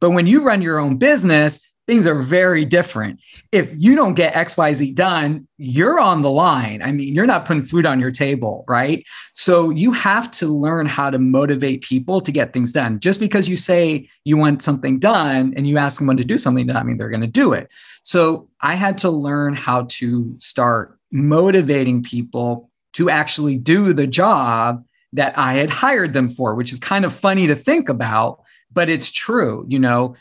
But 0.00 0.10
when 0.10 0.26
you 0.26 0.42
run 0.42 0.62
your 0.62 0.78
own 0.78 0.96
business, 0.96 1.68
things 1.86 2.06
are 2.06 2.14
very 2.14 2.64
different. 2.64 3.20
If 3.52 3.74
you 3.76 3.94
don't 3.94 4.14
get 4.14 4.34
XYZ 4.34 4.94
done, 4.94 5.46
you're 5.58 6.00
on 6.00 6.22
the 6.22 6.30
line. 6.30 6.82
I 6.82 6.92
mean, 6.92 7.14
you're 7.14 7.26
not 7.26 7.44
putting 7.44 7.62
food 7.62 7.84
on 7.84 8.00
your 8.00 8.10
table, 8.10 8.64
right? 8.66 9.04
So 9.34 9.70
you 9.70 9.92
have 9.92 10.30
to 10.32 10.46
learn 10.46 10.86
how 10.86 11.10
to 11.10 11.18
motivate 11.18 11.82
people 11.82 12.20
to 12.22 12.32
get 12.32 12.52
things 12.52 12.72
done. 12.72 13.00
Just 13.00 13.20
because 13.20 13.48
you 13.48 13.56
say 13.56 14.08
you 14.24 14.36
want 14.36 14.62
something 14.62 14.98
done 14.98 15.52
and 15.56 15.66
you 15.66 15.76
ask 15.76 15.98
someone 15.98 16.16
to 16.16 16.24
do 16.24 16.38
something, 16.38 16.66
doesn't 16.66 16.86
mean 16.86 16.96
they're 16.96 17.10
going 17.10 17.20
to 17.20 17.26
do 17.26 17.52
it. 17.52 17.70
So 18.02 18.48
I 18.60 18.74
had 18.74 18.98
to 18.98 19.10
learn 19.10 19.54
how 19.54 19.86
to 19.90 20.36
start 20.38 20.98
motivating 21.10 22.02
people 22.02 22.70
to 22.94 23.10
actually 23.10 23.56
do 23.56 23.92
the 23.92 24.06
job 24.06 24.84
that 25.12 25.38
I 25.38 25.54
had 25.54 25.70
hired 25.70 26.12
them 26.12 26.28
for, 26.28 26.54
which 26.54 26.72
is 26.72 26.78
kind 26.78 27.04
of 27.04 27.14
funny 27.14 27.46
to 27.46 27.54
think 27.54 27.88
about, 27.88 28.40
but 28.72 28.88
it's 28.88 29.10
true. 29.10 29.64
You 29.68 29.78
know, 29.78 30.16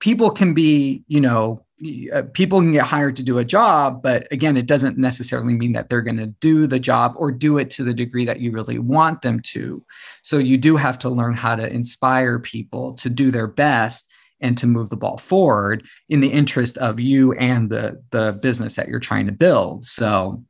people 0.00 0.30
can 0.30 0.54
be, 0.54 1.02
you 1.08 1.20
know, 1.20 1.64
uh, 2.12 2.22
people 2.32 2.60
can 2.60 2.72
get 2.72 2.86
hired 2.86 3.16
to 3.16 3.22
do 3.22 3.38
a 3.38 3.44
job, 3.44 4.02
but 4.02 4.26
again, 4.30 4.56
it 4.56 4.66
doesn't 4.66 4.96
necessarily 4.96 5.52
mean 5.52 5.72
that 5.72 5.90
they're 5.90 6.00
going 6.00 6.16
to 6.16 6.26
do 6.26 6.66
the 6.66 6.80
job 6.80 7.12
or 7.16 7.30
do 7.30 7.58
it 7.58 7.70
to 7.70 7.84
the 7.84 7.92
degree 7.92 8.24
that 8.24 8.40
you 8.40 8.50
really 8.50 8.78
want 8.78 9.20
them 9.20 9.40
to. 9.40 9.84
So 10.22 10.38
you 10.38 10.56
do 10.56 10.76
have 10.76 10.98
to 11.00 11.10
learn 11.10 11.34
how 11.34 11.54
to 11.54 11.66
inspire 11.66 12.38
people 12.38 12.94
to 12.94 13.10
do 13.10 13.30
their 13.30 13.46
best 13.46 14.10
and 14.40 14.56
to 14.58 14.66
move 14.66 14.88
the 14.88 14.96
ball 14.96 15.18
forward 15.18 15.84
in 16.08 16.20
the 16.20 16.32
interest 16.32 16.78
of 16.78 17.00
you 17.00 17.32
and 17.34 17.70
the 17.70 18.02
the 18.10 18.38
business 18.42 18.76
that 18.76 18.88
you're 18.88 19.00
trying 19.00 19.26
to 19.26 19.32
build. 19.32 19.84
So 19.84 20.42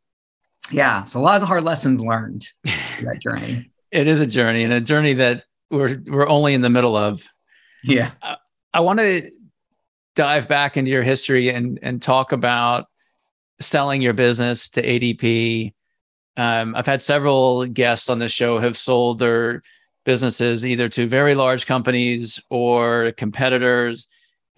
yeah, 0.70 1.04
so 1.04 1.20
a 1.20 1.22
lot 1.22 1.40
of 1.40 1.48
hard 1.48 1.64
lessons 1.64 2.00
learned 2.00 2.48
that 2.64 3.18
journey. 3.20 3.70
it 3.90 4.06
is 4.06 4.20
a 4.20 4.26
journey 4.26 4.64
and 4.64 4.72
a 4.72 4.80
journey 4.80 5.14
that 5.14 5.44
we're 5.70 6.00
we're 6.06 6.28
only 6.28 6.54
in 6.54 6.60
the 6.60 6.70
middle 6.70 6.96
of. 6.96 7.22
Yeah. 7.84 8.10
I, 8.22 8.36
I 8.74 8.80
want 8.80 8.98
to 8.98 9.22
dive 10.16 10.48
back 10.48 10.76
into 10.76 10.90
your 10.90 11.04
history 11.04 11.50
and 11.50 11.78
and 11.82 12.02
talk 12.02 12.32
about 12.32 12.88
selling 13.60 14.02
your 14.02 14.12
business 14.12 14.68
to 14.70 14.82
ADP. 14.82 15.72
Um, 16.36 16.74
I've 16.74 16.86
had 16.86 17.00
several 17.00 17.66
guests 17.66 18.10
on 18.10 18.18
the 18.18 18.28
show 18.28 18.58
have 18.58 18.76
sold 18.76 19.20
their 19.20 19.62
businesses 20.04 20.66
either 20.66 20.88
to 20.90 21.06
very 21.06 21.34
large 21.34 21.66
companies 21.66 22.40
or 22.50 23.12
competitors. 23.12 24.06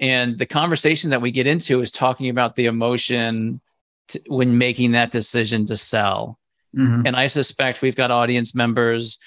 And 0.00 0.38
the 0.38 0.46
conversation 0.46 1.10
that 1.10 1.22
we 1.22 1.30
get 1.30 1.46
into 1.46 1.80
is 1.80 1.90
talking 1.90 2.28
about 2.28 2.56
the 2.56 2.66
emotion 2.66 3.60
to, 4.08 4.20
when 4.26 4.58
making 4.58 4.92
that 4.92 5.10
decision 5.10 5.66
to 5.66 5.76
sell. 5.76 6.38
Mm-hmm. 6.76 7.02
And 7.06 7.16
I 7.16 7.28
suspect 7.28 7.82
we've 7.82 7.96
got 7.96 8.10
audience 8.10 8.54
members 8.54 9.18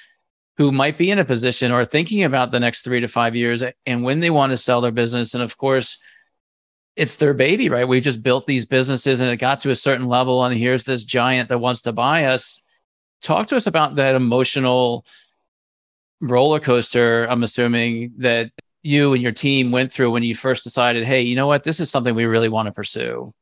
who 0.57 0.71
might 0.71 0.97
be 0.97 1.11
in 1.11 1.19
a 1.19 1.25
position 1.25 1.71
or 1.71 1.83
thinking 1.85 2.23
about 2.23 2.51
the 2.51 2.59
next 2.59 2.83
three 2.83 2.99
to 2.99 3.07
five 3.07 3.35
years 3.35 3.63
and 3.85 4.03
when 4.03 4.19
they 4.19 4.29
want 4.29 4.51
to 4.51 4.57
sell 4.57 4.81
their 4.81 4.91
business. 4.91 5.33
And 5.33 5.43
of 5.43 5.57
course, 5.57 5.97
it's 6.95 7.15
their 7.15 7.33
baby, 7.33 7.69
right? 7.69 7.87
We 7.87 8.01
just 8.01 8.21
built 8.21 8.47
these 8.47 8.65
businesses 8.65 9.21
and 9.21 9.29
it 9.29 9.37
got 9.37 9.61
to 9.61 9.69
a 9.69 9.75
certain 9.75 10.07
level, 10.07 10.43
and 10.43 10.57
here's 10.57 10.83
this 10.83 11.05
giant 11.05 11.49
that 11.49 11.59
wants 11.59 11.81
to 11.83 11.93
buy 11.93 12.25
us. 12.25 12.61
Talk 13.21 13.47
to 13.47 13.55
us 13.55 13.67
about 13.67 13.95
that 13.95 14.15
emotional 14.15 15.05
roller 16.19 16.59
coaster. 16.59 17.25
I'm 17.29 17.43
assuming 17.43 18.13
that 18.17 18.51
you 18.83 19.13
and 19.13 19.21
your 19.21 19.31
team 19.31 19.71
went 19.71 19.91
through 19.91 20.11
when 20.11 20.23
you 20.23 20.35
first 20.35 20.63
decided, 20.63 21.03
hey, 21.03 21.21
you 21.21 21.35
know 21.35 21.47
what? 21.47 21.63
This 21.63 21.79
is 21.79 21.89
something 21.91 22.15
we 22.15 22.25
really 22.25 22.49
want 22.49 22.67
to 22.67 22.71
pursue. 22.71 23.33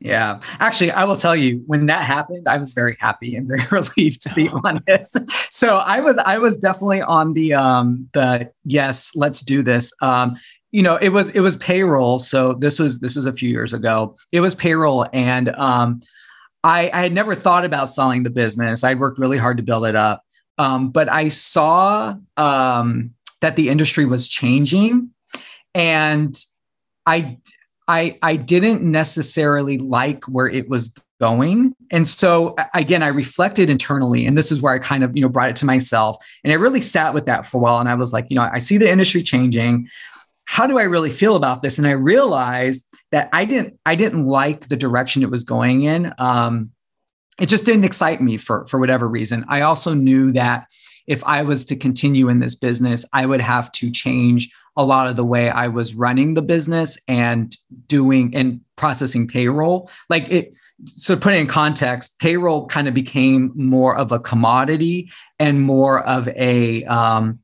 Yeah. 0.00 0.40
Actually, 0.58 0.90
I 0.90 1.04
will 1.04 1.16
tell 1.16 1.34
you 1.36 1.62
when 1.66 1.86
that 1.86 2.04
happened, 2.04 2.46
I 2.48 2.58
was 2.58 2.74
very 2.74 2.96
happy 3.00 3.36
and 3.36 3.46
very 3.46 3.64
relieved 3.70 4.22
to 4.22 4.34
be 4.34 4.50
honest. 4.62 5.18
So 5.52 5.78
I 5.78 6.00
was 6.00 6.18
I 6.18 6.38
was 6.38 6.58
definitely 6.58 7.00
on 7.00 7.32
the 7.32 7.54
um 7.54 8.08
the 8.12 8.50
yes, 8.64 9.12
let's 9.14 9.40
do 9.40 9.62
this. 9.62 9.92
Um 10.02 10.36
you 10.74 10.82
know, 10.82 10.96
it 10.96 11.10
was 11.10 11.30
it 11.30 11.38
was 11.38 11.56
payroll. 11.56 12.18
So 12.18 12.52
this 12.52 12.80
was 12.80 12.98
this 12.98 13.14
was 13.14 13.26
a 13.26 13.32
few 13.32 13.48
years 13.48 13.72
ago. 13.72 14.16
It 14.32 14.40
was 14.40 14.56
payroll 14.56 15.06
and 15.12 15.50
um 15.50 16.00
I, 16.64 16.90
I 16.92 17.02
had 17.02 17.12
never 17.12 17.36
thought 17.36 17.64
about 17.64 17.90
selling 17.90 18.24
the 18.24 18.30
business. 18.30 18.82
I 18.82 18.94
worked 18.94 19.18
really 19.18 19.36
hard 19.36 19.58
to 19.58 19.62
build 19.62 19.84
it 19.84 19.94
up. 19.94 20.24
Um, 20.56 20.90
but 20.90 21.12
I 21.12 21.28
saw 21.28 22.16
um, 22.38 23.10
that 23.42 23.54
the 23.54 23.68
industry 23.68 24.06
was 24.06 24.26
changing 24.26 25.10
and 25.74 26.36
I 27.06 27.38
I 27.86 28.18
I 28.22 28.34
didn't 28.34 28.82
necessarily 28.82 29.78
like 29.78 30.24
where 30.24 30.48
it 30.48 30.68
was 30.68 30.92
going. 31.20 31.74
And 31.92 32.08
so 32.08 32.56
again, 32.74 33.02
I 33.02 33.08
reflected 33.08 33.70
internally, 33.70 34.26
and 34.26 34.36
this 34.36 34.50
is 34.50 34.60
where 34.60 34.72
I 34.72 34.78
kind 34.78 35.04
of 35.04 35.14
you 35.14 35.22
know 35.22 35.28
brought 35.28 35.50
it 35.50 35.56
to 35.56 35.66
myself, 35.66 36.16
and 36.42 36.52
I 36.52 36.56
really 36.56 36.80
sat 36.80 37.14
with 37.14 37.26
that 37.26 37.46
for 37.46 37.58
a 37.58 37.60
while. 37.60 37.78
And 37.78 37.88
I 37.88 37.94
was 37.94 38.12
like, 38.12 38.26
you 38.30 38.36
know, 38.36 38.48
I 38.50 38.58
see 38.58 38.78
the 38.78 38.90
industry 38.90 39.22
changing. 39.22 39.88
How 40.46 40.66
do 40.66 40.78
I 40.78 40.84
really 40.84 41.10
feel 41.10 41.36
about 41.36 41.62
this? 41.62 41.78
And 41.78 41.86
I 41.86 41.92
realized 41.92 42.84
that 43.12 43.28
I 43.32 43.44
didn't 43.44 43.78
I 43.86 43.94
didn't 43.94 44.26
like 44.26 44.68
the 44.68 44.76
direction 44.76 45.22
it 45.22 45.30
was 45.30 45.44
going 45.44 45.82
in. 45.82 46.12
Um, 46.18 46.70
it 47.40 47.46
just 47.46 47.66
didn't 47.66 47.84
excite 47.84 48.20
me 48.20 48.38
for 48.38 48.66
for 48.66 48.78
whatever 48.78 49.08
reason. 49.08 49.44
I 49.48 49.62
also 49.62 49.94
knew 49.94 50.32
that 50.32 50.66
if 51.06 51.22
I 51.24 51.42
was 51.42 51.66
to 51.66 51.76
continue 51.76 52.28
in 52.28 52.40
this 52.40 52.54
business, 52.54 53.04
I 53.12 53.26
would 53.26 53.40
have 53.40 53.70
to 53.72 53.90
change 53.90 54.50
a 54.76 54.84
lot 54.84 55.06
of 55.06 55.16
the 55.16 55.24
way 55.24 55.50
I 55.50 55.68
was 55.68 55.94
running 55.94 56.34
the 56.34 56.42
business 56.42 56.98
and 57.06 57.56
doing 57.86 58.34
and 58.34 58.60
processing 58.76 59.28
payroll. 59.28 59.90
Like 60.10 60.30
it, 60.30 60.54
so 60.84 61.16
put 61.16 61.32
it 61.32 61.38
in 61.38 61.46
context, 61.46 62.18
payroll 62.18 62.66
kind 62.66 62.88
of 62.88 62.94
became 62.94 63.52
more 63.54 63.96
of 63.96 64.10
a 64.10 64.18
commodity 64.18 65.10
and 65.38 65.62
more 65.62 66.04
of 66.04 66.28
a, 66.28 66.84
um, 66.84 67.38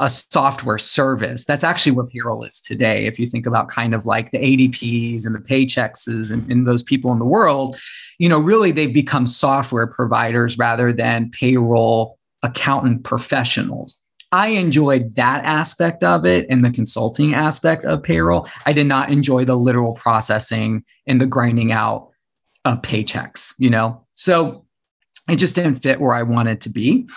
a 0.00 0.10
software 0.10 0.78
service. 0.78 1.44
That's 1.44 1.64
actually 1.64 1.92
what 1.92 2.10
payroll 2.10 2.44
is 2.44 2.60
today. 2.60 3.06
If 3.06 3.18
you 3.18 3.26
think 3.26 3.46
about 3.46 3.68
kind 3.68 3.94
of 3.94 4.06
like 4.06 4.30
the 4.30 4.38
ADPs 4.38 5.24
and 5.24 5.34
the 5.34 5.40
Paychexes 5.40 6.32
and, 6.32 6.50
and 6.50 6.66
those 6.66 6.82
people 6.82 7.12
in 7.12 7.18
the 7.18 7.24
world, 7.24 7.78
you 8.18 8.28
know, 8.28 8.38
really 8.38 8.72
they've 8.72 8.92
become 8.92 9.26
software 9.26 9.86
providers 9.86 10.58
rather 10.58 10.92
than 10.92 11.30
payroll 11.30 12.18
accountant 12.42 13.04
professionals. 13.04 13.98
I 14.30 14.48
enjoyed 14.48 15.14
that 15.14 15.44
aspect 15.44 16.04
of 16.04 16.26
it 16.26 16.46
and 16.50 16.64
the 16.64 16.70
consulting 16.70 17.34
aspect 17.34 17.84
of 17.84 18.02
payroll. 18.02 18.46
I 18.66 18.72
did 18.72 18.86
not 18.86 19.10
enjoy 19.10 19.44
the 19.44 19.56
literal 19.56 19.94
processing 19.94 20.84
and 21.06 21.20
the 21.20 21.26
grinding 21.26 21.72
out 21.72 22.10
of 22.64 22.82
paychecks, 22.82 23.54
you 23.58 23.70
know? 23.70 24.04
So 24.14 24.66
it 25.30 25.36
just 25.36 25.54
didn't 25.54 25.76
fit 25.76 26.00
where 26.00 26.14
I 26.14 26.22
wanted 26.22 26.60
to 26.62 26.70
be. 26.70 27.08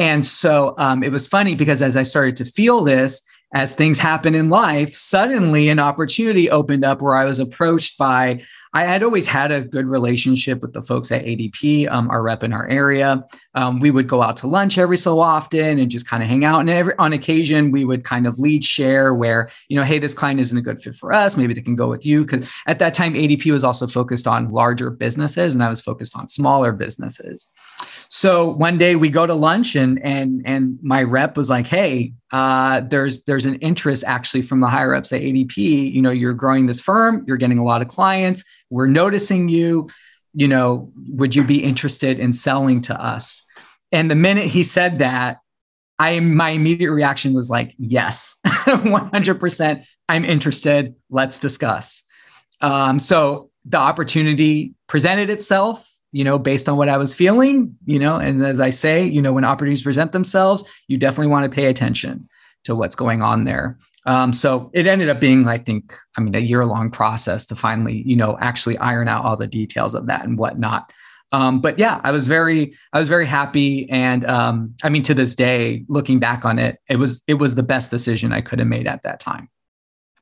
And 0.00 0.24
so 0.24 0.74
um, 0.78 1.02
it 1.02 1.12
was 1.12 1.28
funny 1.28 1.54
because 1.54 1.82
as 1.82 1.94
I 1.94 2.04
started 2.04 2.34
to 2.36 2.46
feel 2.46 2.82
this, 2.82 3.20
as 3.52 3.74
things 3.74 3.98
happen 3.98 4.34
in 4.34 4.48
life, 4.48 4.94
suddenly 4.94 5.68
an 5.68 5.78
opportunity 5.78 6.48
opened 6.50 6.86
up 6.86 7.02
where 7.02 7.16
I 7.16 7.26
was 7.26 7.38
approached 7.38 7.98
by 7.98 8.40
I 8.72 8.84
had 8.84 9.02
always 9.02 9.26
had 9.26 9.50
a 9.50 9.62
good 9.62 9.86
relationship 9.86 10.62
with 10.62 10.74
the 10.74 10.82
folks 10.82 11.10
at 11.10 11.24
ADP, 11.24 11.90
um, 11.90 12.08
our 12.08 12.22
rep 12.22 12.44
in 12.44 12.52
our 12.52 12.68
area. 12.68 13.24
Um, 13.56 13.80
we 13.80 13.90
would 13.90 14.06
go 14.06 14.22
out 14.22 14.36
to 14.38 14.46
lunch 14.46 14.78
every 14.78 14.96
so 14.96 15.18
often 15.18 15.80
and 15.80 15.90
just 15.90 16.08
kind 16.08 16.22
of 16.22 16.28
hang 16.28 16.44
out. 16.44 16.60
And 16.60 16.70
every 16.70 16.94
on 16.96 17.12
occasion, 17.12 17.72
we 17.72 17.84
would 17.84 18.04
kind 18.04 18.28
of 18.28 18.38
lead 18.38 18.64
share 18.64 19.12
where, 19.12 19.50
you 19.68 19.76
know, 19.76 19.82
hey, 19.82 19.98
this 19.98 20.14
client 20.14 20.38
isn't 20.38 20.56
a 20.56 20.62
good 20.62 20.80
fit 20.80 20.94
for 20.94 21.12
us. 21.12 21.36
Maybe 21.36 21.52
they 21.52 21.62
can 21.62 21.74
go 21.74 21.88
with 21.88 22.06
you. 22.06 22.22
Because 22.22 22.48
at 22.68 22.78
that 22.78 22.94
time, 22.94 23.14
ADP 23.14 23.52
was 23.52 23.64
also 23.64 23.88
focused 23.88 24.28
on 24.28 24.52
larger 24.52 24.90
businesses 24.90 25.52
and 25.52 25.64
I 25.64 25.68
was 25.68 25.80
focused 25.80 26.16
on 26.16 26.28
smaller 26.28 26.70
businesses. 26.70 27.52
So 28.12 28.48
one 28.48 28.76
day 28.76 28.96
we 28.96 29.08
go 29.08 29.24
to 29.24 29.34
lunch 29.34 29.76
and 29.76 30.04
and 30.04 30.42
and 30.44 30.80
my 30.82 31.04
rep 31.04 31.36
was 31.36 31.48
like, 31.48 31.68
"Hey, 31.68 32.14
uh, 32.32 32.80
there's 32.80 33.22
there's 33.22 33.46
an 33.46 33.54
interest 33.56 34.02
actually 34.04 34.42
from 34.42 34.58
the 34.58 34.66
higher 34.66 34.96
ups 34.96 35.12
at 35.12 35.22
ADP. 35.22 35.92
You 35.92 36.02
know, 36.02 36.10
you're 36.10 36.34
growing 36.34 36.66
this 36.66 36.80
firm, 36.80 37.24
you're 37.28 37.36
getting 37.36 37.58
a 37.58 37.64
lot 37.64 37.82
of 37.82 37.88
clients, 37.88 38.44
we're 38.68 38.88
noticing 38.88 39.48
you. 39.48 39.88
You 40.34 40.48
know, 40.48 40.92
would 41.08 41.36
you 41.36 41.44
be 41.44 41.62
interested 41.62 42.18
in 42.18 42.32
selling 42.32 42.80
to 42.82 43.00
us?" 43.00 43.44
And 43.92 44.10
the 44.10 44.16
minute 44.16 44.46
he 44.46 44.64
said 44.64 44.98
that, 44.98 45.38
I 46.00 46.18
my 46.18 46.50
immediate 46.50 46.90
reaction 46.90 47.32
was 47.32 47.48
like, 47.48 47.76
"Yes, 47.78 48.40
100%. 48.44 49.84
I'm 50.08 50.24
interested. 50.24 50.96
Let's 51.10 51.38
discuss." 51.38 52.02
Um, 52.60 52.98
so 52.98 53.50
the 53.64 53.78
opportunity 53.78 54.74
presented 54.88 55.30
itself 55.30 55.89
you 56.12 56.24
know, 56.24 56.38
based 56.38 56.68
on 56.68 56.76
what 56.76 56.88
I 56.88 56.96
was 56.96 57.14
feeling, 57.14 57.76
you 57.84 57.98
know, 57.98 58.16
and 58.16 58.44
as 58.44 58.60
I 58.60 58.70
say, 58.70 59.06
you 59.06 59.22
know, 59.22 59.32
when 59.32 59.44
opportunities 59.44 59.82
present 59.82 60.12
themselves, 60.12 60.64
you 60.88 60.96
definitely 60.96 61.28
want 61.28 61.50
to 61.50 61.54
pay 61.54 61.66
attention 61.66 62.28
to 62.64 62.74
what's 62.74 62.96
going 62.96 63.22
on 63.22 63.44
there. 63.44 63.78
Um, 64.06 64.32
so 64.32 64.70
it 64.72 64.86
ended 64.86 65.08
up 65.08 65.20
being, 65.20 65.46
I 65.46 65.58
think, 65.58 65.94
I 66.16 66.20
mean, 66.20 66.34
a 66.34 66.40
year 66.40 66.64
long 66.64 66.90
process 66.90 67.46
to 67.46 67.54
finally, 67.54 68.02
you 68.06 68.16
know, 68.16 68.36
actually 68.40 68.76
iron 68.78 69.08
out 69.08 69.24
all 69.24 69.36
the 69.36 69.46
details 69.46 69.94
of 69.94 70.06
that 70.06 70.24
and 70.24 70.38
whatnot. 70.38 70.92
Um, 71.32 71.60
but 71.60 71.78
yeah, 71.78 72.00
I 72.02 72.10
was 72.10 72.26
very, 72.26 72.74
I 72.92 72.98
was 72.98 73.08
very 73.08 73.26
happy, 73.26 73.88
and 73.88 74.28
um, 74.28 74.74
I 74.82 74.88
mean, 74.88 75.02
to 75.04 75.14
this 75.14 75.36
day, 75.36 75.84
looking 75.86 76.18
back 76.18 76.44
on 76.44 76.58
it, 76.58 76.80
it 76.88 76.96
was, 76.96 77.22
it 77.28 77.34
was 77.34 77.54
the 77.54 77.62
best 77.62 77.90
decision 77.90 78.32
I 78.32 78.40
could 78.40 78.58
have 78.58 78.66
made 78.66 78.88
at 78.88 79.02
that 79.02 79.20
time. 79.20 79.48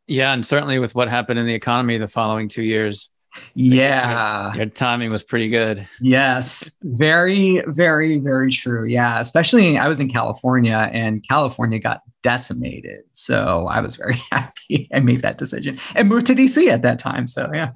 Yeah, 0.07 0.35
and 0.35 0.45
certainly 0.45 0.78
with 0.78 0.95
what 0.95 1.09
happened 1.09 1.38
in 1.38 1.47
the 1.47 1.54
economy 1.54 1.97
the 1.97 2.07
following 2.07 2.49
two 2.49 2.62
years, 2.62 3.11
yeah. 3.54 4.52
Your, 4.52 4.64
your, 4.64 4.66
timing 4.66 5.11
was 5.11 5.23
pretty 5.23 5.49
good. 5.49 5.88
Yes. 6.00 6.76
Very, 6.83 7.62
very, 7.66 8.18
very 8.18 8.50
true. 8.50 8.85
Yeah. 8.85 9.21
Especially 9.21 9.78
I 9.78 9.88
was 9.88 10.00
in 10.00 10.09
California 10.09 10.90
and 10.92 11.26
California 11.28 11.78
got 11.78 12.02
decimated. 12.23 13.00
So 13.12 13.66
I 13.68 13.80
was 13.80 13.97
very 13.97 14.16
happy 14.30 14.88
I 14.92 15.00
made 15.00 15.23
that 15.23 15.38
decision 15.38 15.78
and 15.95 16.09
moved 16.09 16.26
to 16.26 16.35
DC 16.35 16.68
at 16.68 16.83
that 16.83 16.99
time. 16.99 17.26
So 17.26 17.49
yeah. 17.52 17.73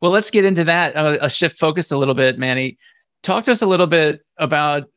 Well, 0.00 0.10
let's 0.10 0.30
get 0.30 0.44
into 0.44 0.64
that. 0.64 0.96
Uh, 0.96 1.18
a 1.20 1.30
shift 1.30 1.58
focus 1.58 1.92
a 1.92 1.96
little 1.96 2.14
bit, 2.14 2.38
Manny. 2.38 2.76
Talk 3.22 3.44
to 3.44 3.52
us 3.52 3.62
a 3.62 3.66
little 3.66 3.86
bit 3.86 4.20
about 4.36 4.90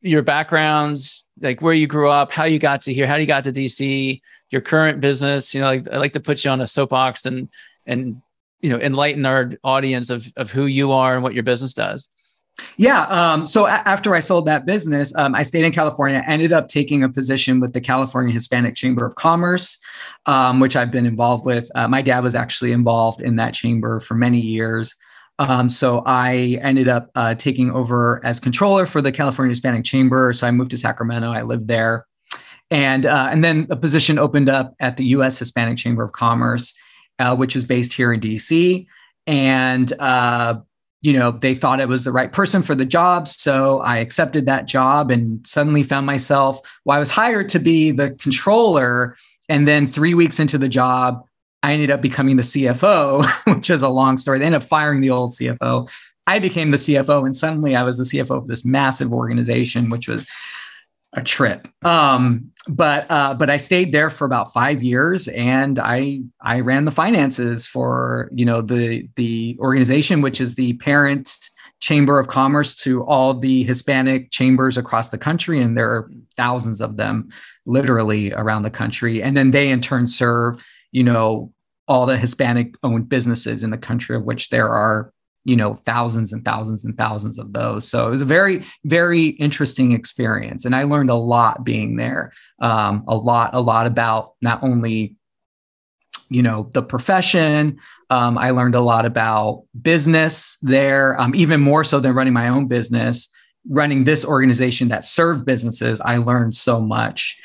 your 0.00 0.22
backgrounds, 0.22 1.26
like 1.40 1.60
where 1.60 1.74
you 1.74 1.88
grew 1.88 2.08
up, 2.08 2.30
how 2.30 2.44
you 2.44 2.60
got 2.60 2.82
to 2.82 2.94
here, 2.94 3.06
how 3.06 3.16
you 3.16 3.26
got 3.26 3.42
to 3.44 3.52
DC, 3.52 4.20
your 4.50 4.60
current 4.60 5.00
business. 5.00 5.54
You 5.54 5.60
know, 5.60 5.66
like, 5.66 5.88
I 5.92 5.96
like 5.96 6.12
to 6.12 6.20
put 6.20 6.44
you 6.44 6.50
on 6.50 6.60
a 6.60 6.66
soapbox 6.66 7.26
and 7.26 7.48
and 7.86 8.22
you 8.60 8.70
know 8.70 8.78
enlighten 8.80 9.24
our 9.26 9.52
audience 9.64 10.10
of 10.10 10.26
of 10.36 10.50
who 10.50 10.66
you 10.66 10.92
are 10.92 11.14
and 11.14 11.22
what 11.22 11.34
your 11.34 11.42
business 11.44 11.74
does 11.74 12.08
Yeah. 12.76 13.02
Um, 13.02 13.46
so 13.46 13.66
a- 13.66 13.82
after 13.86 14.14
I 14.14 14.20
sold 14.20 14.46
that 14.46 14.66
business, 14.66 15.14
um, 15.14 15.34
I 15.34 15.44
stayed 15.44 15.64
in 15.64 15.72
California, 15.72 16.24
ended 16.26 16.52
up 16.52 16.66
taking 16.68 17.04
a 17.04 17.08
position 17.08 17.60
with 17.60 17.72
the 17.72 17.80
California 17.80 18.32
Hispanic 18.34 18.74
Chamber 18.74 19.06
of 19.06 19.14
Commerce, 19.14 19.78
um, 20.26 20.58
which 20.60 20.74
I've 20.76 20.90
been 20.90 21.06
involved 21.06 21.46
with. 21.46 21.70
Uh, 21.76 21.86
my 21.86 22.02
dad 22.02 22.24
was 22.24 22.34
actually 22.34 22.72
involved 22.72 23.20
in 23.20 23.36
that 23.36 23.54
chamber 23.54 24.00
for 24.00 24.14
many 24.14 24.40
years. 24.40 24.96
Um, 25.38 25.68
so 25.68 26.02
I 26.04 26.58
ended 26.60 26.88
up 26.88 27.10
uh, 27.14 27.34
taking 27.36 27.70
over 27.70 28.20
as 28.24 28.40
controller 28.40 28.86
for 28.86 29.00
the 29.00 29.12
California 29.12 29.52
Hispanic 29.52 29.84
Chamber. 29.84 30.32
So 30.32 30.46
I 30.46 30.50
moved 30.50 30.72
to 30.72 30.78
Sacramento. 30.78 31.30
I 31.30 31.42
lived 31.42 31.68
there, 31.68 32.06
and 32.72 33.06
uh, 33.06 33.28
and 33.30 33.44
then 33.44 33.66
a 33.70 33.76
position 33.76 34.18
opened 34.18 34.48
up 34.48 34.74
at 34.80 34.96
the 34.96 35.04
U.S. 35.16 35.38
Hispanic 35.38 35.78
Chamber 35.78 36.02
of 36.02 36.10
Commerce, 36.10 36.74
uh, 37.18 37.36
which 37.36 37.56
is 37.56 37.64
based 37.64 37.92
here 37.92 38.12
in 38.12 38.20
D.C. 38.20 38.88
And 39.26 39.92
uh, 39.98 40.60
you 41.02 41.12
know 41.12 41.30
they 41.30 41.54
thought 41.54 41.80
it 41.80 41.88
was 41.88 42.04
the 42.04 42.12
right 42.12 42.32
person 42.32 42.62
for 42.62 42.74
the 42.74 42.84
job, 42.84 43.28
so 43.28 43.80
I 43.80 43.98
accepted 43.98 44.46
that 44.46 44.66
job 44.66 45.10
and 45.10 45.46
suddenly 45.46 45.82
found 45.82 46.06
myself. 46.06 46.60
Well, 46.84 46.96
I 46.96 47.00
was 47.00 47.10
hired 47.10 47.48
to 47.50 47.58
be 47.58 47.90
the 47.90 48.10
controller, 48.12 49.16
and 49.48 49.68
then 49.68 49.86
three 49.86 50.14
weeks 50.14 50.40
into 50.40 50.58
the 50.58 50.68
job, 50.68 51.24
I 51.62 51.72
ended 51.72 51.90
up 51.90 52.02
becoming 52.02 52.36
the 52.36 52.42
CFO, 52.42 53.26
which 53.54 53.70
is 53.70 53.82
a 53.82 53.88
long 53.88 54.18
story. 54.18 54.38
They 54.38 54.46
ended 54.46 54.62
up 54.62 54.68
firing 54.68 55.00
the 55.00 55.10
old 55.10 55.30
CFO. 55.30 55.90
I 56.26 56.38
became 56.40 56.70
the 56.70 56.76
CFO, 56.76 57.24
and 57.24 57.34
suddenly 57.34 57.74
I 57.74 57.82
was 57.84 57.96
the 57.96 58.04
CFO 58.04 58.36
of 58.36 58.46
this 58.46 58.64
massive 58.64 59.12
organization, 59.12 59.88
which 59.88 60.08
was 60.08 60.26
a 61.14 61.22
trip. 61.22 61.68
Um, 61.84 62.52
but 62.68 63.10
uh, 63.10 63.34
but 63.34 63.48
I 63.48 63.56
stayed 63.56 63.92
there 63.92 64.10
for 64.10 64.24
about 64.24 64.52
five 64.52 64.82
years, 64.82 65.28
and 65.28 65.78
I 65.78 66.20
I 66.40 66.60
ran 66.60 66.84
the 66.84 66.90
finances 66.90 67.66
for 67.66 68.30
you 68.34 68.44
know 68.44 68.60
the 68.60 69.08
the 69.16 69.56
organization, 69.60 70.20
which 70.20 70.40
is 70.40 70.54
the 70.54 70.74
parent 70.74 71.30
chamber 71.80 72.18
of 72.18 72.26
commerce 72.26 72.74
to 72.74 73.04
all 73.04 73.34
the 73.34 73.62
Hispanic 73.62 74.30
chambers 74.30 74.76
across 74.76 75.10
the 75.10 75.18
country, 75.18 75.62
and 75.62 75.78
there 75.78 75.90
are 75.90 76.10
thousands 76.36 76.80
of 76.80 76.96
them, 76.96 77.28
literally 77.66 78.32
around 78.32 78.62
the 78.62 78.70
country. 78.70 79.22
And 79.22 79.36
then 79.36 79.52
they 79.52 79.70
in 79.70 79.80
turn 79.80 80.08
serve 80.08 80.66
you 80.92 81.04
know, 81.04 81.52
all 81.86 82.06
the 82.06 82.18
Hispanic 82.18 82.76
owned 82.82 83.08
businesses 83.08 83.62
in 83.62 83.70
the 83.70 83.78
country, 83.78 84.16
of 84.16 84.24
which 84.24 84.50
there 84.50 84.68
are, 84.68 85.12
you 85.48 85.56
know, 85.56 85.72
thousands 85.72 86.32
and 86.32 86.44
thousands 86.44 86.84
and 86.84 86.96
thousands 86.98 87.38
of 87.38 87.52
those. 87.54 87.88
So 87.88 88.06
it 88.06 88.10
was 88.10 88.20
a 88.20 88.26
very, 88.26 88.64
very 88.84 89.28
interesting 89.28 89.92
experience. 89.92 90.66
And 90.66 90.74
I 90.76 90.82
learned 90.82 91.08
a 91.08 91.14
lot 91.14 91.64
being 91.64 91.96
there. 91.96 92.32
Um, 92.60 93.04
a 93.08 93.16
lot, 93.16 93.54
a 93.54 93.60
lot 93.60 93.86
about 93.86 94.34
not 94.42 94.62
only 94.62 95.16
you 96.30 96.42
know 96.42 96.68
the 96.74 96.82
profession 96.82 97.78
um, 98.10 98.36
i 98.36 98.50
learned 98.50 98.74
a 98.74 98.80
lot 98.80 99.06
about 99.06 99.64
business 99.80 100.58
there 100.60 101.18
um, 101.18 101.34
even 101.34 101.58
more 101.58 101.82
so 101.82 102.00
than 102.00 102.12
running 102.12 102.34
my 102.34 102.48
own 102.48 102.66
business 102.66 103.30
running 103.70 104.04
this 104.04 104.26
organization 104.26 104.88
that 104.88 105.06
served 105.06 105.46
businesses 105.46 106.02
i 106.02 106.18
learned 106.18 106.54
so 106.54 106.82
much 106.82 107.40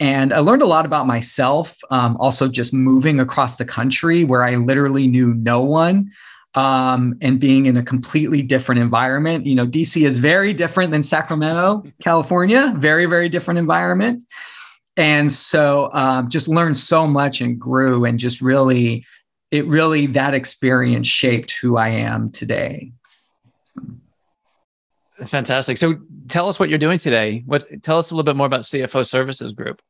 and 0.00 0.32
I 0.32 0.38
learned 0.38 0.62
a 0.62 0.66
lot 0.66 0.86
about 0.86 1.08
myself, 1.08 1.76
um, 1.90 2.16
also 2.20 2.46
just 2.46 2.72
moving 2.72 3.18
across 3.18 3.56
the 3.56 3.64
country 3.64 4.22
where 4.22 4.44
I 4.44 4.54
literally 4.54 5.08
knew 5.08 5.34
no 5.34 5.60
one 5.60 6.12
um, 6.58 7.16
and 7.20 7.38
being 7.38 7.66
in 7.66 7.76
a 7.76 7.84
completely 7.84 8.42
different 8.42 8.80
environment. 8.80 9.46
You 9.46 9.54
know, 9.54 9.64
DC 9.64 10.04
is 10.04 10.18
very 10.18 10.52
different 10.52 10.90
than 10.90 11.04
Sacramento, 11.04 11.84
California, 12.02 12.74
very, 12.76 13.06
very 13.06 13.28
different 13.28 13.58
environment. 13.58 14.24
And 14.96 15.30
so 15.32 15.88
um, 15.92 16.28
just 16.28 16.48
learned 16.48 16.76
so 16.76 17.06
much 17.06 17.40
and 17.40 17.60
grew 17.60 18.04
and 18.04 18.18
just 18.18 18.40
really, 18.40 19.06
it 19.52 19.66
really, 19.66 20.06
that 20.06 20.34
experience 20.34 21.06
shaped 21.06 21.52
who 21.52 21.76
I 21.76 21.90
am 21.90 22.32
today. 22.32 22.90
Fantastic. 25.26 25.78
So 25.78 25.94
tell 26.26 26.48
us 26.48 26.58
what 26.58 26.68
you're 26.70 26.78
doing 26.78 26.98
today. 26.98 27.44
What 27.46 27.64
tell 27.84 27.98
us 27.98 28.10
a 28.10 28.14
little 28.14 28.24
bit 28.24 28.34
more 28.34 28.46
about 28.46 28.62
CFO 28.62 29.06
Services 29.06 29.52
Group. 29.52 29.80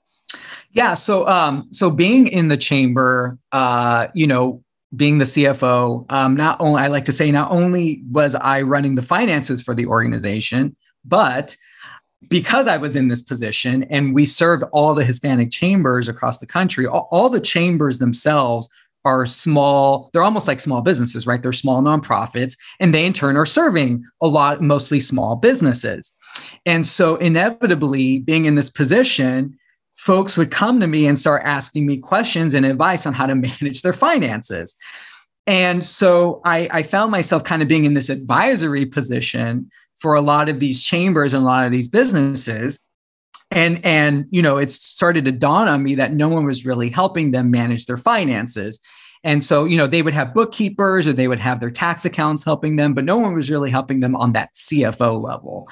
Yeah, 0.72 0.94
so 0.94 1.26
um 1.26 1.68
so 1.70 1.90
being 1.90 2.26
in 2.26 2.48
the 2.48 2.56
chamber 2.56 3.38
uh 3.52 4.08
you 4.14 4.26
know 4.26 4.62
being 4.96 5.18
the 5.18 5.24
CFO 5.24 6.10
um 6.10 6.34
not 6.34 6.60
only 6.60 6.80
I 6.80 6.88
like 6.88 7.04
to 7.06 7.12
say 7.12 7.30
not 7.30 7.50
only 7.50 8.02
was 8.10 8.34
I 8.34 8.62
running 8.62 8.94
the 8.94 9.02
finances 9.02 9.62
for 9.62 9.74
the 9.74 9.86
organization 9.86 10.76
but 11.04 11.56
because 12.28 12.66
I 12.66 12.76
was 12.76 12.96
in 12.96 13.08
this 13.08 13.22
position 13.22 13.84
and 13.84 14.14
we 14.14 14.24
served 14.24 14.64
all 14.72 14.94
the 14.94 15.04
Hispanic 15.04 15.50
chambers 15.50 16.08
across 16.08 16.38
the 16.38 16.46
country, 16.46 16.86
all, 16.86 17.08
all, 17.10 17.28
the 17.28 17.40
chambers 17.40 17.98
themselves 17.98 18.68
are 19.04 19.24
small, 19.24 20.10
they're 20.12 20.22
almost 20.22 20.48
like 20.48 20.60
small 20.60 20.82
businesses, 20.82 21.26
right? 21.26 21.42
They're 21.42 21.52
small 21.52 21.80
nonprofits, 21.80 22.56
and 22.80 22.92
they 22.92 23.06
in 23.06 23.12
turn 23.12 23.36
are 23.36 23.46
serving 23.46 24.04
a 24.20 24.26
lot, 24.26 24.60
mostly 24.60 25.00
small 25.00 25.36
businesses. 25.36 26.12
And 26.66 26.86
so, 26.86 27.16
inevitably, 27.16 28.18
being 28.20 28.44
in 28.44 28.56
this 28.56 28.70
position, 28.70 29.57
folks 29.98 30.36
would 30.36 30.52
come 30.52 30.78
to 30.78 30.86
me 30.86 31.08
and 31.08 31.18
start 31.18 31.42
asking 31.44 31.84
me 31.84 31.98
questions 31.98 32.54
and 32.54 32.64
advice 32.64 33.04
on 33.04 33.12
how 33.12 33.26
to 33.26 33.34
manage 33.60 33.82
their 33.82 33.92
finances. 33.92 34.76
And 35.46 35.84
so 35.84 36.40
I, 36.44 36.68
I, 36.70 36.82
found 36.84 37.10
myself 37.10 37.42
kind 37.42 37.62
of 37.62 37.68
being 37.68 37.84
in 37.84 37.94
this 37.94 38.08
advisory 38.08 38.86
position 38.86 39.70
for 39.96 40.14
a 40.14 40.20
lot 40.20 40.48
of 40.48 40.60
these 40.60 40.82
chambers 40.82 41.34
and 41.34 41.42
a 41.42 41.46
lot 41.46 41.66
of 41.66 41.72
these 41.72 41.88
businesses. 41.88 42.80
And 43.50 43.84
and 43.84 44.26
you 44.30 44.42
know 44.42 44.58
it 44.58 44.70
started 44.70 45.24
to 45.24 45.32
dawn 45.32 45.68
on 45.68 45.82
me 45.82 45.94
that 45.96 46.12
no 46.12 46.28
one 46.28 46.44
was 46.44 46.66
really 46.66 46.90
helping 46.90 47.30
them 47.30 47.50
manage 47.50 47.86
their 47.86 47.96
finances. 47.96 48.78
And 49.24 49.42
so 49.42 49.64
you 49.64 49.76
know 49.76 49.86
they 49.86 50.02
would 50.02 50.14
have 50.14 50.34
bookkeepers 50.34 51.06
or 51.06 51.12
they 51.12 51.28
would 51.28 51.40
have 51.40 51.58
their 51.58 51.70
tax 51.70 52.04
accounts 52.04 52.44
helping 52.44 52.76
them 52.76 52.92
but 52.92 53.04
no 53.04 53.16
one 53.16 53.34
was 53.34 53.50
really 53.50 53.70
helping 53.70 54.00
them 54.00 54.14
on 54.14 54.32
that 54.34 54.54
cfo 54.54 55.20
level 55.20 55.68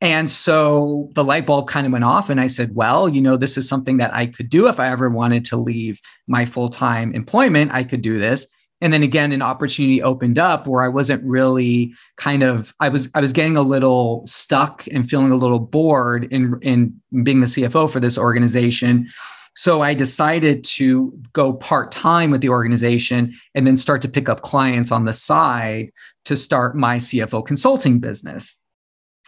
and 0.00 0.30
so 0.30 1.10
the 1.14 1.24
light 1.24 1.44
bulb 1.44 1.68
kind 1.68 1.86
of 1.86 1.92
went 1.92 2.04
off 2.04 2.30
and 2.30 2.40
i 2.40 2.46
said 2.46 2.74
well 2.74 3.08
you 3.08 3.20
know 3.20 3.36
this 3.36 3.56
is 3.56 3.68
something 3.68 3.96
that 3.96 4.12
i 4.14 4.26
could 4.26 4.48
do 4.48 4.68
if 4.68 4.78
i 4.78 4.88
ever 4.88 5.08
wanted 5.10 5.44
to 5.44 5.56
leave 5.56 6.00
my 6.26 6.44
full-time 6.44 7.14
employment 7.14 7.72
i 7.72 7.82
could 7.84 8.02
do 8.02 8.18
this. 8.18 8.46
And 8.80 8.92
then 8.92 9.02
again 9.02 9.32
an 9.32 9.42
opportunity 9.42 10.02
opened 10.02 10.38
up 10.38 10.68
where 10.68 10.84
i 10.84 10.88
wasn't 10.88 11.24
really 11.24 11.92
kind 12.16 12.44
of 12.44 12.72
i 12.78 12.88
was 12.88 13.10
i 13.14 13.20
was 13.20 13.32
getting 13.32 13.56
a 13.56 13.62
little 13.62 14.22
stuck 14.24 14.86
and 14.92 15.08
feeling 15.10 15.32
a 15.32 15.36
little 15.36 15.58
bored 15.58 16.24
in 16.32 16.58
in 16.62 17.00
being 17.24 17.40
the 17.40 17.46
cfo 17.46 17.90
for 17.90 17.98
this 17.98 18.16
organization. 18.16 19.08
So 19.56 19.82
i 19.82 19.94
decided 19.94 20.62
to 20.78 21.12
go 21.32 21.54
part-time 21.54 22.30
with 22.30 22.40
the 22.40 22.50
organization 22.50 23.34
and 23.56 23.66
then 23.66 23.76
start 23.76 24.00
to 24.02 24.08
pick 24.08 24.28
up 24.28 24.42
clients 24.42 24.92
on 24.92 25.06
the 25.06 25.12
side 25.12 25.90
to 26.26 26.36
start 26.36 26.76
my 26.76 26.98
cfo 26.98 27.44
consulting 27.44 27.98
business 27.98 28.60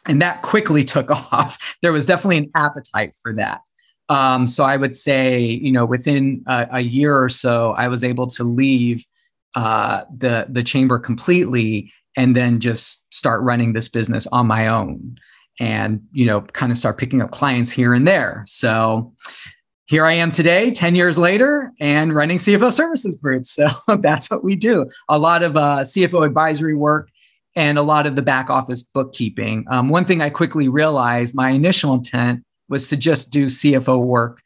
and 0.06 0.20
that 0.22 0.42
quickly 0.42 0.84
took 0.94 1.10
off. 1.10 1.76
There 1.82 1.92
was 1.92 2.06
definitely 2.06 2.38
an 2.38 2.50
appetite 2.54 3.14
for 3.22 3.32
that. 3.34 3.60
Um, 4.08 4.48
so 4.48 4.64
i 4.64 4.76
would 4.76 4.96
say 4.96 5.38
you 5.38 5.70
know 5.70 5.86
within 5.86 6.42
a, 6.48 6.66
a 6.72 6.80
year 6.80 7.16
or 7.16 7.28
so 7.28 7.74
i 7.78 7.86
was 7.86 8.02
able 8.02 8.26
to 8.26 8.42
leave 8.42 9.04
uh, 9.54 10.02
the 10.16 10.46
the 10.48 10.64
chamber 10.64 10.98
completely 10.98 11.92
and 12.16 12.36
then 12.36 12.60
just 12.60 13.12
start 13.14 13.42
running 13.42 13.72
this 13.72 13.88
business 13.88 14.26
on 14.28 14.46
my 14.46 14.66
own 14.66 15.16
and 15.58 16.02
you 16.12 16.26
know 16.26 16.40
kind 16.40 16.72
of 16.72 16.78
start 16.78 16.98
picking 16.98 17.22
up 17.22 17.30
clients 17.30 17.70
here 17.70 17.94
and 17.94 18.06
there. 18.06 18.44
So 18.46 19.14
here 19.86 20.06
i 20.06 20.12
am 20.12 20.30
today 20.30 20.70
10 20.70 20.94
years 20.94 21.18
later 21.18 21.72
and 21.80 22.14
running 22.14 22.38
cfo 22.38 22.72
services 22.72 23.16
group. 23.16 23.46
So 23.46 23.68
that's 24.00 24.30
what 24.30 24.44
we 24.44 24.56
do. 24.56 24.86
A 25.08 25.18
lot 25.18 25.42
of 25.42 25.56
uh, 25.56 25.80
cfo 25.80 26.24
advisory 26.24 26.74
work 26.74 27.09
and 27.56 27.78
a 27.78 27.82
lot 27.82 28.06
of 28.06 28.16
the 28.16 28.22
back 28.22 28.50
office 28.50 28.82
bookkeeping 28.82 29.64
um, 29.70 29.88
one 29.88 30.04
thing 30.04 30.20
i 30.20 30.30
quickly 30.30 30.68
realized 30.68 31.34
my 31.34 31.50
initial 31.50 31.94
intent 31.94 32.44
was 32.68 32.88
to 32.88 32.96
just 32.96 33.32
do 33.32 33.46
cfo 33.46 34.02
work 34.02 34.40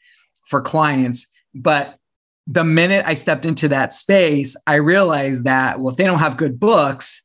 for 0.47 0.61
clients 0.61 1.27
but 1.55 1.99
the 2.47 2.65
minute 2.65 3.05
I 3.07 3.15
stepped 3.15 3.47
into 3.47 3.69
that 3.69 3.93
space, 3.93 4.57
I 4.67 4.75
realized 4.75 5.45
that, 5.45 5.81
well, 5.81 5.91
if 5.91 5.97
they 5.97 6.05
don't 6.05 6.19
have 6.19 6.37
good 6.37 6.61
books, 6.61 7.23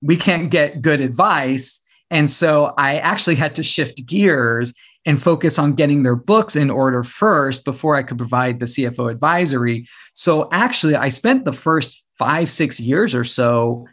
we 0.00 0.16
can't 0.16 0.50
get 0.50 0.82
good 0.82 1.00
advice. 1.00 1.80
And 2.10 2.30
so 2.30 2.74
I 2.76 2.98
actually 2.98 3.36
had 3.36 3.54
to 3.56 3.62
shift 3.62 4.06
gears 4.06 4.74
and 5.04 5.20
focus 5.20 5.58
on 5.58 5.74
getting 5.74 6.04
their 6.04 6.14
books 6.14 6.54
in 6.54 6.70
order 6.70 7.02
first 7.02 7.64
before 7.64 7.96
I 7.96 8.04
could 8.04 8.18
provide 8.18 8.60
the 8.60 8.66
CFO 8.66 9.10
advisory. 9.10 9.86
So 10.14 10.48
actually, 10.52 10.94
I 10.94 11.08
spent 11.08 11.44
the 11.44 11.52
first 11.52 12.00
five, 12.16 12.48
six 12.48 12.78
years 12.78 13.14
or 13.14 13.24
so 13.24 13.86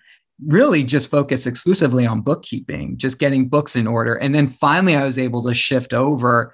really 0.46 0.84
just 0.84 1.12
focus 1.12 1.46
exclusively 1.46 2.06
on 2.06 2.22
bookkeeping, 2.22 2.98
just 2.98 3.20
getting 3.20 3.50
books 3.50 3.76
in 3.76 3.88
order. 3.88 4.16
And 4.16 4.34
then 4.34 4.48
finally, 4.48 4.96
I 4.96 5.06
was 5.06 5.20
able 5.20 5.44
to 5.44 5.54
shift 5.54 5.94
over 5.94 6.54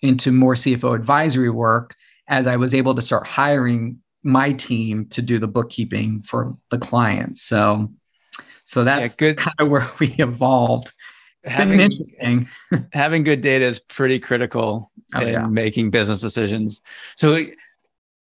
into 0.00 0.32
more 0.32 0.54
CFO 0.54 0.94
advisory 0.94 1.50
work 1.50 1.94
as 2.28 2.46
I 2.46 2.56
was 2.56 2.74
able 2.74 2.94
to 2.94 3.02
start 3.02 3.26
hiring 3.26 3.98
my 4.22 4.52
team 4.52 5.06
to 5.10 5.22
do 5.22 5.38
the 5.38 5.46
bookkeeping 5.46 6.22
for 6.22 6.56
the 6.70 6.78
clients. 6.78 7.42
So, 7.42 7.92
so 8.64 8.84
that's 8.84 9.12
yeah, 9.12 9.16
good. 9.18 9.36
kind 9.36 9.54
of 9.58 9.68
where 9.70 9.86
we 10.00 10.08
evolved. 10.18 10.92
It's 11.42 11.52
having, 11.52 11.78
been 11.78 11.80
interesting. 11.80 12.48
having 12.92 13.22
good 13.22 13.40
data 13.40 13.64
is 13.64 13.78
pretty 13.78 14.18
critical 14.18 14.90
oh, 15.14 15.20
in 15.20 15.32
yeah. 15.32 15.46
making 15.46 15.90
business 15.90 16.20
decisions. 16.20 16.82
So, 17.16 17.38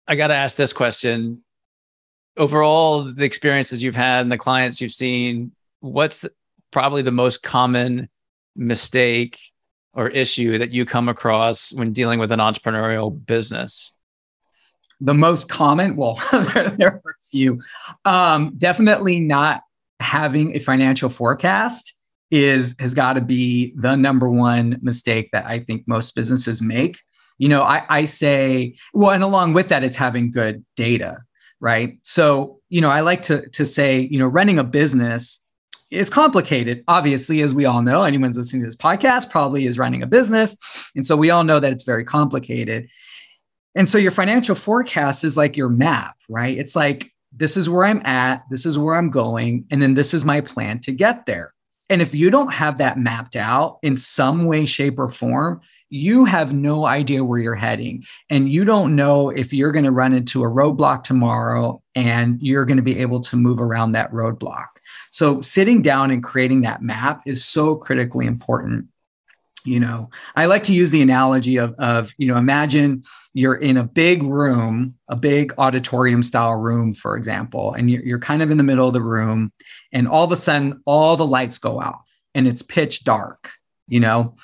I 0.08 0.16
got 0.16 0.28
to 0.28 0.36
ask 0.36 0.58
this 0.58 0.74
question: 0.74 1.44
Overall, 2.38 3.04
the 3.04 3.26
experiences 3.26 3.84
you've 3.84 3.96
had 3.96 4.22
and 4.22 4.32
the 4.32 4.38
clients 4.38 4.80
you've 4.80 4.94
seen, 4.94 5.52
what's 5.82 6.26
probably 6.72 7.02
the 7.02 7.12
most 7.12 7.44
common 7.44 8.10
mistake 8.56 9.40
or 9.94 10.08
issue 10.10 10.58
that 10.58 10.72
you 10.72 10.86
come 10.86 11.10
across 11.10 11.74
when 11.74 11.94
dealing 11.94 12.20
with 12.20 12.32
an 12.32 12.40
entrepreneurial 12.40 13.14
business? 13.26 13.94
The 15.00 15.14
most 15.14 15.50
common, 15.50 15.96
well, 15.96 16.22
there, 16.32 16.88
are 16.88 17.02
a 17.06 17.24
few. 17.30 17.62
Um, 18.06 18.54
definitely 18.58 19.20
not 19.20 19.62
having 20.00 20.56
a 20.56 20.60
financial 20.60 21.10
forecast 21.10 21.96
is 22.30 22.76
has 22.80 22.94
got 22.94 23.14
to 23.14 23.22
be 23.22 23.74
the 23.76 23.96
number 23.96 24.30
one 24.30 24.80
mistake 24.82 25.30
that 25.34 25.46
I 25.46 25.60
think 25.60 25.88
most 25.88 26.16
businesses 26.16 26.62
make. 26.62 27.00
You 27.38 27.50
know, 27.50 27.64
I, 27.64 27.84
I 27.90 28.06
say, 28.06 28.76
well, 28.94 29.12
and 29.12 29.24
along 29.24 29.54
with 29.54 29.70
that, 29.70 29.84
it's 29.84 29.98
having 29.98 30.32
good 30.32 30.64
data, 30.76 31.18
right? 31.62 31.98
So, 32.02 32.60
you 32.68 32.82
know, 32.82 32.90
I 32.90 33.00
like 33.00 33.22
to 33.24 33.48
to 33.50 33.66
say, 33.66 34.00
you 34.00 34.20
know, 34.20 34.28
running 34.28 34.60
a 34.60 34.64
business 34.64 35.40
it's 35.92 36.10
complicated, 36.10 36.86
obviously, 36.88 37.42
as 37.42 37.54
we 37.54 37.66
all 37.66 37.82
know. 37.82 38.04
Anyone's 38.04 38.38
listening 38.38 38.62
to 38.62 38.68
this 38.68 38.78
podcast 38.78 39.30
probably 39.30 39.66
is 39.66 39.78
running 39.78 40.02
a 40.02 40.08
business. 40.08 40.58
And 40.96 41.06
so 41.06 41.18
we 41.18 41.30
all 41.30 41.44
know 41.44 41.60
that 41.60 41.74
it's 41.74 41.84
very 41.84 42.06
complicated. 42.06 42.90
And 43.76 43.90
so 43.90 43.98
your 43.98 44.12
financial 44.12 44.56
forecast 44.56 45.26
is 45.26 45.36
like 45.36 45.58
your 45.58 45.68
map, 45.68 46.16
right? 46.30 46.58
It's 46.58 46.78
like, 46.78 47.12
this 47.34 47.58
is 47.58 47.70
where 47.70 47.86
I'm 47.86 48.02
at, 48.06 48.44
this 48.50 48.66
is 48.66 48.78
where 48.78 48.96
I'm 48.96 49.10
going, 49.10 49.66
and 49.70 49.82
then 49.82 49.94
this 49.94 50.14
is 50.14 50.26
my 50.26 50.42
plan 50.42 50.80
to 50.80 50.92
get 50.92 51.26
there. 51.26 51.54
And 51.90 52.02
if 52.02 52.16
you 52.16 52.30
don't 52.30 52.54
have 52.54 52.78
that 52.78 52.98
mapped 52.98 53.36
out 53.36 53.80
in 53.84 53.98
some 53.98 54.46
way, 54.46 54.66
shape, 54.66 54.98
or 54.98 55.10
form, 55.10 55.62
you 55.92 56.24
have 56.24 56.54
no 56.54 56.86
idea 56.86 57.24
where 57.24 57.38
you're 57.38 57.54
heading. 57.54 58.06
And 58.30 58.50
you 58.50 58.64
don't 58.64 58.96
know 58.96 59.30
if 59.30 59.54
you're 59.54 59.74
going 59.74 59.86
to 59.86 59.92
run 59.92 60.14
into 60.14 60.44
a 60.44 60.50
roadblock 60.50 61.04
tomorrow 61.04 61.84
and 61.96 62.42
you're 62.42 62.64
going 62.64 62.78
to 62.78 62.84
be 62.84 63.00
able 63.00 63.20
to 63.20 63.36
move 63.36 63.60
around 63.60 63.92
that 63.92 64.12
roadblock. 64.12 64.68
So, 65.12 65.42
sitting 65.42 65.82
down 65.82 66.10
and 66.10 66.24
creating 66.24 66.62
that 66.62 66.82
map 66.82 67.24
is 67.26 67.44
so 67.44 67.76
critically 67.76 68.26
important. 68.26 68.88
You 69.66 69.80
know, 69.82 70.10
I 70.36 70.46
like 70.46 70.64
to 70.64 70.74
use 70.74 70.90
the 70.90 71.04
analogy 71.04 71.58
of, 71.58 71.76
of 71.78 72.16
you 72.18 72.28
know, 72.28 72.38
imagine 72.38 73.04
you're 73.34 73.56
in 73.56 73.78
a 73.78 73.84
big 73.84 74.24
room, 74.24 74.96
a 75.08 75.16
big 75.16 75.54
auditorium 75.58 76.24
style 76.24 76.56
room, 76.56 76.94
for 76.94 77.16
example, 77.16 77.74
and 77.74 77.92
you're, 77.92 78.04
you're 78.04 78.20
kind 78.20 78.42
of 78.42 78.50
in 78.50 78.58
the 78.58 78.64
middle 78.64 78.88
of 78.88 78.94
the 78.94 79.04
room, 79.04 79.52
and 79.92 80.08
all 80.08 80.24
of 80.24 80.32
a 80.32 80.38
sudden, 80.38 80.82
all 80.86 81.16
the 81.16 81.28
lights 81.28 81.60
go 81.60 81.80
off 81.80 82.10
and 82.34 82.48
it's 82.48 82.64
pitch 82.64 83.04
dark, 83.04 83.52
you 83.88 84.00
know 84.00 84.36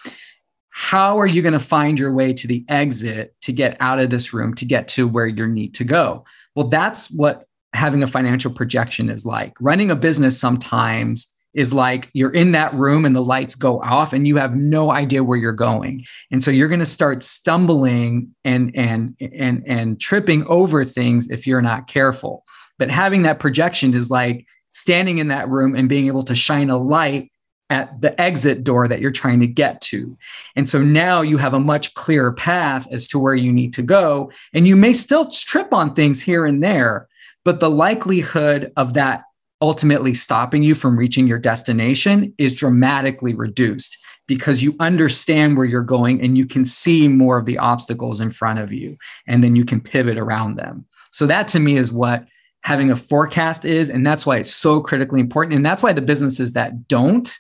how 0.80 1.18
are 1.18 1.26
you 1.26 1.42
going 1.42 1.54
to 1.54 1.60
find 1.60 1.98
your 1.98 2.13
way 2.13 2.32
to 2.32 2.46
the 2.46 2.63
exit 2.70 3.36
to 3.42 3.52
get 3.52 3.76
out 3.80 3.98
of 3.98 4.12
this 4.12 4.32
room 4.32 4.54
to 4.54 4.63
get 4.63 4.88
to 4.88 5.08
where 5.08 5.26
you 5.26 5.48
need 5.48 5.74
to 5.74 5.84
go? 5.84 6.24
Well 6.54 6.68
that's 6.68 7.10
what 7.10 7.46
having 7.74 8.04
a 8.04 8.08
financial 8.08 8.52
projection 8.52 9.10
is 9.10 9.26
like. 9.26 9.56
Running 9.60 9.90
a 9.90 9.96
business 9.96 10.40
sometimes 10.40 11.28
is 11.56 11.74
like 11.74 12.12
you're 12.13 12.30
in 12.30 12.52
that 12.52 12.72
room 12.76 13.06
and 13.06 13.16
the 13.16 13.24
lights 13.24 13.56
go 13.56 13.82
off 13.82 14.13
and 14.13 14.28
you 14.28 14.38
have 14.38 14.56
no 14.56 14.92
idea 14.92 15.24
where 15.24 15.40
you're 15.40 15.52
going. 15.52 16.06
And 16.30 16.44
so 16.44 16.52
you're 16.52 16.68
going 16.68 16.80
to 16.80 16.86
start 16.86 17.24
stumbling 17.24 18.36
and 18.46 18.72
and 18.76 19.16
and 19.20 19.63
and 19.66 20.00
tripping 20.00 20.46
over 20.46 20.86
things 20.86 21.28
if 21.32 21.48
you're 21.48 21.63
not 21.63 21.88
careful. 21.88 22.46
But 22.78 22.92
having 22.92 23.24
that 23.24 23.40
projection 23.40 23.96
is 23.96 24.12
like 24.12 24.46
standing 24.70 25.18
in 25.18 25.30
that 25.30 25.50
room 25.50 25.76
and 25.76 25.90
being 25.90 26.06
able 26.06 26.22
to 26.22 26.36
shine 26.36 26.70
a 26.70 26.78
light 26.78 27.32
at 27.69 27.99
the 28.01 28.19
exit 28.19 28.63
door 28.63 28.88
that 28.88 29.01
you're 29.01 29.12
trying 29.12 29.39
to 29.41 29.47
get 29.47 29.82
to. 29.82 30.17
And 30.56 30.67
so 30.69 30.82
now 30.82 31.21
you 31.21 31.38
have 31.38 31.53
a 31.53 31.60
much 31.60 31.93
clearer 31.95 32.32
path 32.32 32.88
as 32.91 33.08
to 33.10 33.19
where 33.19 33.36
you 33.36 33.51
need 33.51 33.73
to 33.73 33.82
go. 33.82 34.32
And 34.53 34.67
you 34.67 34.75
may 34.75 34.93
still 34.93 35.30
trip 35.30 35.73
on 35.73 35.93
things 35.93 36.21
here 36.21 36.45
and 36.45 36.63
there, 36.63 37.08
but 37.43 37.60
the 37.60 37.69
likelihood 37.69 38.71
of 38.77 38.93
that 38.93 39.23
ultimately 39.62 40.13
stopping 40.13 40.63
you 40.63 40.75
from 40.75 40.97
reaching 40.97 41.27
your 41.27 41.39
destination 41.39 42.34
is 42.38 42.53
dramatically 42.53 43.34
reduced 43.34 43.97
because 44.27 44.62
you 44.62 44.75
understand 44.80 45.58
where 45.58 45.65
you're 45.65 45.82
going 45.82 46.21
and 46.21 46.38
you 46.38 46.45
can 46.45 46.63
see 46.63 47.08
more 47.08 47.38
of 47.38 47.45
the 47.45 47.58
obstacles 47.58 48.21
in 48.21 48.30
front 48.30 48.60
of 48.60 48.71
you. 48.71 48.95
And 49.25 49.43
then 49.43 49.56
you 49.56 49.65
can 49.65 49.82
pivot 49.82 50.17
around 50.17 50.56
them. 50.56 50.86
So 51.12 51.25
that 51.27 51.47
to 51.49 51.60
me 51.60 51.77
is 51.77 51.91
what 51.91 52.25
having 52.62 52.91
a 52.91 52.95
forecast 52.95 53.65
is. 53.65 53.89
And 53.89 54.06
that's 54.06 54.25
why 54.25 54.38
it's 54.38 54.53
so 54.53 54.82
critically 54.82 55.21
important. 55.21 55.56
And 55.56 55.65
that's 55.65 55.82
why 55.82 55.93
the 55.93 56.01
businesses 56.01 56.53
that 56.53 56.88
don't 56.88 57.34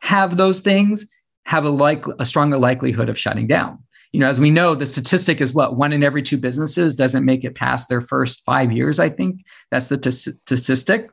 have 0.00 0.36
those 0.36 0.60
things 0.60 1.06
have 1.44 1.64
a 1.64 1.70
like 1.70 2.04
a 2.18 2.26
stronger 2.26 2.58
likelihood 2.58 3.08
of 3.08 3.18
shutting 3.18 3.46
down. 3.46 3.78
You 4.12 4.20
know, 4.20 4.28
as 4.28 4.40
we 4.40 4.50
know, 4.50 4.74
the 4.74 4.86
statistic 4.86 5.40
is 5.40 5.54
what 5.54 5.76
one 5.76 5.92
in 5.92 6.02
every 6.02 6.22
two 6.22 6.36
businesses 6.36 6.96
doesn't 6.96 7.24
make 7.24 7.44
it 7.44 7.54
past 7.54 7.88
their 7.88 8.00
first 8.00 8.44
five 8.44 8.72
years. 8.72 8.98
I 8.98 9.08
think 9.08 9.44
that's 9.70 9.88
the 9.88 9.98
t- 9.98 10.10
statistic. 10.10 11.10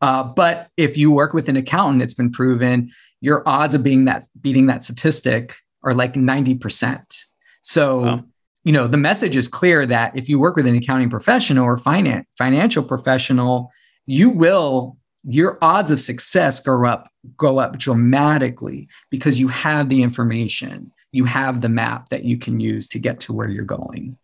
Uh, 0.00 0.24
but 0.24 0.68
if 0.76 0.96
you 0.96 1.12
work 1.12 1.34
with 1.34 1.48
an 1.48 1.56
accountant, 1.56 2.02
it's 2.02 2.14
been 2.14 2.32
proven 2.32 2.90
your 3.20 3.42
odds 3.46 3.74
of 3.74 3.82
being 3.82 4.04
that 4.06 4.24
beating 4.40 4.66
that 4.66 4.84
statistic 4.84 5.56
are 5.82 5.94
like 5.94 6.16
ninety 6.16 6.54
percent. 6.54 7.24
So. 7.62 8.02
Wow. 8.02 8.24
You 8.66 8.72
know, 8.72 8.86
the 8.86 8.96
message 8.96 9.36
is 9.36 9.46
clear 9.46 9.84
that 9.84 10.16
if 10.16 10.26
you 10.26 10.38
work 10.38 10.56
with 10.56 10.66
an 10.66 10.74
accounting 10.74 11.10
professional 11.10 11.66
or 11.66 11.76
finance 11.76 12.26
financial 12.38 12.82
professional, 12.82 13.70
you 14.06 14.30
will 14.30 14.96
your 15.26 15.58
odds 15.62 15.90
of 15.90 16.00
success 16.00 16.60
go 16.60 16.84
up 16.84 17.10
go 17.36 17.58
up 17.58 17.78
dramatically 17.78 18.88
because 19.10 19.40
you 19.40 19.48
have 19.48 19.88
the 19.88 20.02
information. 20.02 20.92
You 21.12 21.24
have 21.24 21.60
the 21.60 21.68
map 21.68 22.08
that 22.10 22.24
you 22.24 22.38
can 22.38 22.60
use 22.60 22.88
to 22.88 22.98
get 22.98 23.20
to 23.20 23.32
where 23.32 23.48
you're 23.48 23.64
going. 23.64 24.18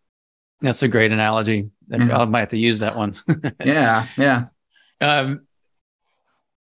That's 0.60 0.82
a 0.82 0.88
great 0.88 1.12
analogy. 1.12 1.70
Mm-hmm. 1.90 2.12
i 2.12 2.24
might 2.26 2.40
have 2.40 2.48
to 2.50 2.58
use 2.58 2.80
that 2.80 2.96
one. 2.96 3.14
Yeah 3.64 4.06
yeah. 4.16 4.46
Um, 5.00 5.46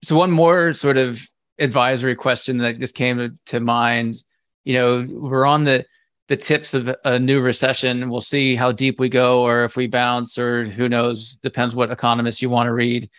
so 0.03 0.15
one 0.15 0.31
more 0.31 0.73
sort 0.73 0.97
of 0.97 1.21
advisory 1.57 2.15
question 2.15 2.59
that 2.59 2.79
just 2.79 2.95
came 2.95 3.17
to, 3.17 3.33
to 3.47 3.59
mind. 3.59 4.23
You 4.63 4.73
know 4.73 5.07
we're 5.09 5.45
on 5.45 5.63
the 5.63 5.85
the 6.27 6.37
tips 6.37 6.75
of 6.75 6.95
a 7.05 7.17
new 7.17 7.41
recession. 7.41 8.07
We'll 8.07 8.21
see 8.21 8.55
how 8.55 8.71
deep 8.71 8.99
we 8.99 9.09
go 9.09 9.41
or 9.41 9.63
if 9.63 9.75
we 9.75 9.87
bounce 9.87 10.37
or 10.37 10.65
who 10.65 10.87
knows 10.87 11.37
depends 11.37 11.73
what 11.73 11.89
economists 11.89 12.39
you 12.39 12.51
want 12.51 12.67
to 12.67 12.73
read 12.73 13.09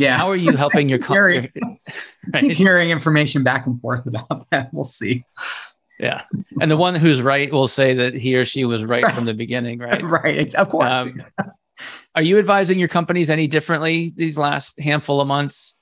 yeah. 0.00 0.16
How 0.16 0.28
are 0.28 0.36
you 0.36 0.56
helping 0.56 0.88
your 0.88 0.98
company? 1.00 1.50
right? 2.32 2.40
Keep 2.40 2.52
hearing 2.56 2.90
information 2.90 3.42
back 3.42 3.66
and 3.66 3.80
forth 3.80 4.06
about 4.06 4.48
that. 4.50 4.72
We'll 4.72 4.84
see. 4.84 5.24
Yeah. 5.98 6.22
And 6.60 6.70
the 6.70 6.76
one 6.76 6.94
who's 6.94 7.20
right 7.20 7.52
will 7.52 7.68
say 7.68 7.94
that 7.94 8.14
he 8.14 8.36
or 8.36 8.44
she 8.44 8.64
was 8.64 8.84
right, 8.84 9.02
right. 9.02 9.14
from 9.14 9.26
the 9.26 9.34
beginning, 9.34 9.78
right? 9.78 10.02
right. 10.02 10.36
It's, 10.36 10.54
Of 10.54 10.70
course. 10.70 10.88
Um, 10.88 11.20
are 12.14 12.22
you 12.22 12.38
advising 12.38 12.78
your 12.78 12.88
companies 12.88 13.30
any 13.30 13.46
differently 13.46 14.12
these 14.16 14.38
last 14.38 14.80
handful 14.80 15.20
of 15.20 15.28
months 15.28 15.76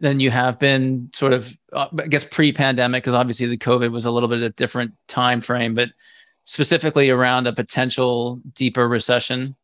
than 0.00 0.20
you 0.20 0.30
have 0.30 0.58
been 0.58 1.10
sort 1.14 1.32
of, 1.32 1.56
uh, 1.72 1.88
I 1.98 2.06
guess, 2.06 2.24
pre 2.24 2.52
pandemic? 2.52 3.02
Because 3.02 3.14
obviously 3.14 3.46
the 3.46 3.58
COVID 3.58 3.90
was 3.90 4.06
a 4.06 4.10
little 4.10 4.28
bit 4.28 4.38
of 4.38 4.44
a 4.44 4.50
different 4.50 4.94
time 5.08 5.40
frame, 5.40 5.74
but 5.74 5.90
specifically 6.46 7.10
around 7.10 7.46
a 7.46 7.52
potential 7.52 8.40
deeper 8.54 8.88
recession? 8.88 9.54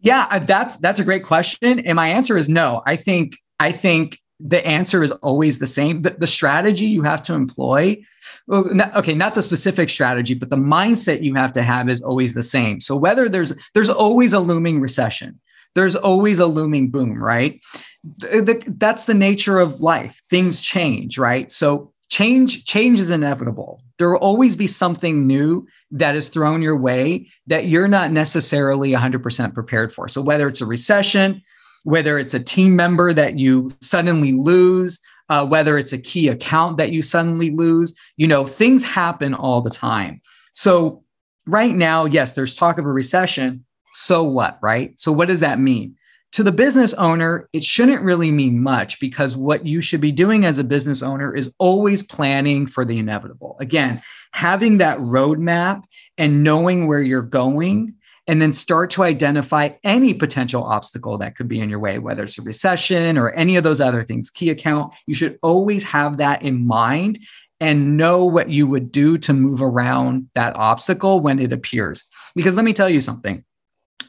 Yeah, 0.00 0.26
uh, 0.30 0.38
that's 0.38 0.76
that's 0.78 0.98
a 0.98 1.04
great 1.04 1.24
question, 1.24 1.80
and 1.80 1.96
my 1.96 2.08
answer 2.08 2.36
is 2.36 2.48
no. 2.48 2.82
I 2.86 2.96
think 2.96 3.36
I 3.58 3.72
think 3.72 4.18
the 4.38 4.66
answer 4.66 5.02
is 5.02 5.10
always 5.10 5.58
the 5.58 5.66
same. 5.66 6.00
The, 6.00 6.10
the 6.10 6.26
strategy 6.26 6.86
you 6.86 7.02
have 7.02 7.22
to 7.24 7.34
employ, 7.34 8.02
okay, 8.50 9.14
not 9.14 9.34
the 9.34 9.42
specific 9.42 9.90
strategy, 9.90 10.32
but 10.34 10.48
the 10.48 10.56
mindset 10.56 11.22
you 11.22 11.34
have 11.34 11.52
to 11.52 11.62
have 11.62 11.90
is 11.90 12.00
always 12.00 12.32
the 12.32 12.42
same. 12.42 12.80
So 12.80 12.96
whether 12.96 13.28
there's 13.28 13.52
there's 13.74 13.90
always 13.90 14.32
a 14.32 14.40
looming 14.40 14.80
recession, 14.80 15.38
there's 15.74 15.96
always 15.96 16.38
a 16.38 16.46
looming 16.46 16.90
boom, 16.90 17.22
right? 17.22 17.60
The, 18.02 18.40
the, 18.40 18.74
that's 18.78 19.04
the 19.04 19.14
nature 19.14 19.58
of 19.58 19.80
life. 19.80 20.20
Things 20.30 20.60
change, 20.60 21.18
right? 21.18 21.52
So 21.52 21.92
change 22.10 22.64
change 22.64 22.98
is 22.98 23.10
inevitable. 23.10 23.82
There 23.98 24.10
will 24.10 24.18
always 24.18 24.56
be 24.56 24.66
something 24.66 25.26
new 25.26 25.66
that 25.92 26.16
is 26.16 26.28
thrown 26.28 26.60
your 26.60 26.76
way 26.76 27.30
that 27.46 27.66
you're 27.66 27.88
not 27.88 28.10
necessarily 28.10 28.90
100% 28.92 29.54
prepared 29.54 29.92
for. 29.92 30.08
So 30.08 30.20
whether 30.20 30.48
it's 30.48 30.60
a 30.60 30.66
recession 30.66 31.42
whether 31.84 32.18
it's 32.18 32.34
a 32.34 32.40
team 32.40 32.76
member 32.76 33.10
that 33.10 33.38
you 33.38 33.70
suddenly 33.80 34.32
lose 34.32 35.00
uh, 35.30 35.46
whether 35.46 35.78
it's 35.78 35.94
a 35.94 35.98
key 35.98 36.28
account 36.28 36.76
that 36.76 36.90
you 36.90 37.00
suddenly 37.00 37.50
lose 37.50 37.94
you 38.16 38.26
know 38.26 38.44
things 38.44 38.84
happen 38.84 39.32
all 39.32 39.60
the 39.60 39.70
time. 39.70 40.20
So 40.52 41.04
right 41.46 41.74
now 41.74 42.04
yes 42.04 42.32
there's 42.32 42.56
talk 42.56 42.78
of 42.78 42.84
a 42.84 42.92
recession. 42.92 43.64
So 43.92 44.24
what 44.24 44.58
right? 44.60 44.98
So 44.98 45.12
what 45.12 45.28
does 45.28 45.40
that 45.40 45.58
mean 45.58 45.96
to 46.32 46.42
the 46.42 46.52
business 46.52 46.94
owner, 46.94 47.48
it 47.52 47.64
shouldn't 47.64 48.02
really 48.02 48.30
mean 48.30 48.62
much 48.62 49.00
because 49.00 49.36
what 49.36 49.66
you 49.66 49.80
should 49.80 50.00
be 50.00 50.12
doing 50.12 50.44
as 50.44 50.58
a 50.58 50.64
business 50.64 51.02
owner 51.02 51.34
is 51.34 51.52
always 51.58 52.02
planning 52.02 52.66
for 52.66 52.84
the 52.84 52.98
inevitable. 52.98 53.56
Again, 53.60 54.00
having 54.32 54.78
that 54.78 54.98
roadmap 54.98 55.82
and 56.18 56.44
knowing 56.44 56.86
where 56.86 57.02
you're 57.02 57.22
going, 57.22 57.94
and 58.26 58.40
then 58.40 58.52
start 58.52 58.90
to 58.90 59.02
identify 59.02 59.70
any 59.82 60.14
potential 60.14 60.62
obstacle 60.62 61.18
that 61.18 61.34
could 61.34 61.48
be 61.48 61.58
in 61.58 61.68
your 61.68 61.80
way, 61.80 61.98
whether 61.98 62.22
it's 62.22 62.38
a 62.38 62.42
recession 62.42 63.18
or 63.18 63.30
any 63.30 63.56
of 63.56 63.64
those 63.64 63.80
other 63.80 64.04
things, 64.04 64.30
key 64.30 64.50
account. 64.50 64.94
You 65.06 65.14
should 65.14 65.36
always 65.42 65.82
have 65.84 66.18
that 66.18 66.42
in 66.42 66.64
mind 66.64 67.18
and 67.58 67.96
know 67.96 68.24
what 68.24 68.48
you 68.48 68.68
would 68.68 68.92
do 68.92 69.18
to 69.18 69.32
move 69.32 69.60
around 69.60 70.28
that 70.34 70.54
obstacle 70.54 71.18
when 71.18 71.40
it 71.40 71.52
appears. 71.52 72.04
Because 72.36 72.54
let 72.54 72.64
me 72.64 72.72
tell 72.72 72.88
you 72.88 73.00
something 73.00 73.44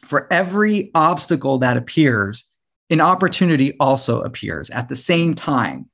for 0.04 0.32
every 0.32 0.91
obstacle 0.95 1.60
that 1.60 1.77
appears, 1.77 2.45
an 2.89 3.01
opportunity 3.01 3.75
also 3.80 4.21
appears 4.21 4.69
at 4.69 4.89
the 4.89 4.95
same 4.95 5.34
time. 5.34 5.89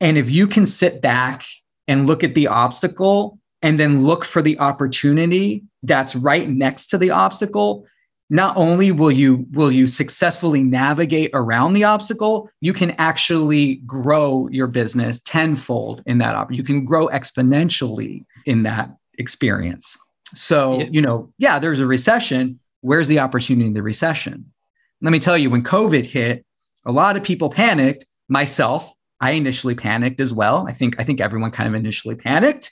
And 0.00 0.18
if 0.18 0.30
you 0.30 0.46
can 0.46 0.66
sit 0.66 1.00
back 1.00 1.44
and 1.86 2.06
look 2.06 2.24
at 2.24 2.34
the 2.34 2.48
obstacle 2.48 3.38
and 3.62 3.78
then 3.78 4.04
look 4.04 4.24
for 4.24 4.42
the 4.42 4.58
opportunity 4.58 5.64
that's 5.82 6.16
right 6.16 6.48
next 6.48 6.88
to 6.88 6.98
the 6.98 7.10
obstacle, 7.10 7.86
not 8.32 8.56
only 8.56 8.90
will 8.90 9.12
you 9.12 9.46
will 9.52 9.70
you 9.70 9.86
successfully 9.86 10.62
navigate 10.62 11.30
around 11.34 11.74
the 11.74 11.84
obstacle 11.84 12.48
you 12.60 12.72
can 12.72 12.92
actually 12.92 13.76
grow 13.86 14.48
your 14.50 14.66
business 14.66 15.20
tenfold 15.20 16.02
in 16.06 16.18
that 16.18 16.34
op- 16.34 16.50
you 16.50 16.62
can 16.62 16.84
grow 16.84 17.08
exponentially 17.08 18.24
in 18.46 18.62
that 18.62 18.90
experience 19.18 19.98
so 20.34 20.80
you 20.90 21.02
know 21.02 21.30
yeah 21.36 21.58
there's 21.58 21.80
a 21.80 21.86
recession 21.86 22.58
where's 22.82 23.08
the 23.08 23.18
opportunity 23.18 23.66
in 23.66 23.74
the 23.74 23.82
recession 23.82 24.52
let 25.00 25.10
me 25.10 25.18
tell 25.18 25.38
you 25.38 25.50
when 25.50 25.64
covid 25.64 26.04
hit 26.06 26.44
a 26.84 26.92
lot 26.92 27.16
of 27.16 27.22
people 27.22 27.48
panicked 27.50 28.06
myself 28.28 28.92
i 29.20 29.32
initially 29.32 29.74
panicked 29.74 30.20
as 30.20 30.32
well 30.32 30.66
i 30.68 30.72
think 30.72 30.94
i 31.00 31.04
think 31.04 31.20
everyone 31.20 31.50
kind 31.50 31.68
of 31.68 31.74
initially 31.74 32.14
panicked 32.14 32.70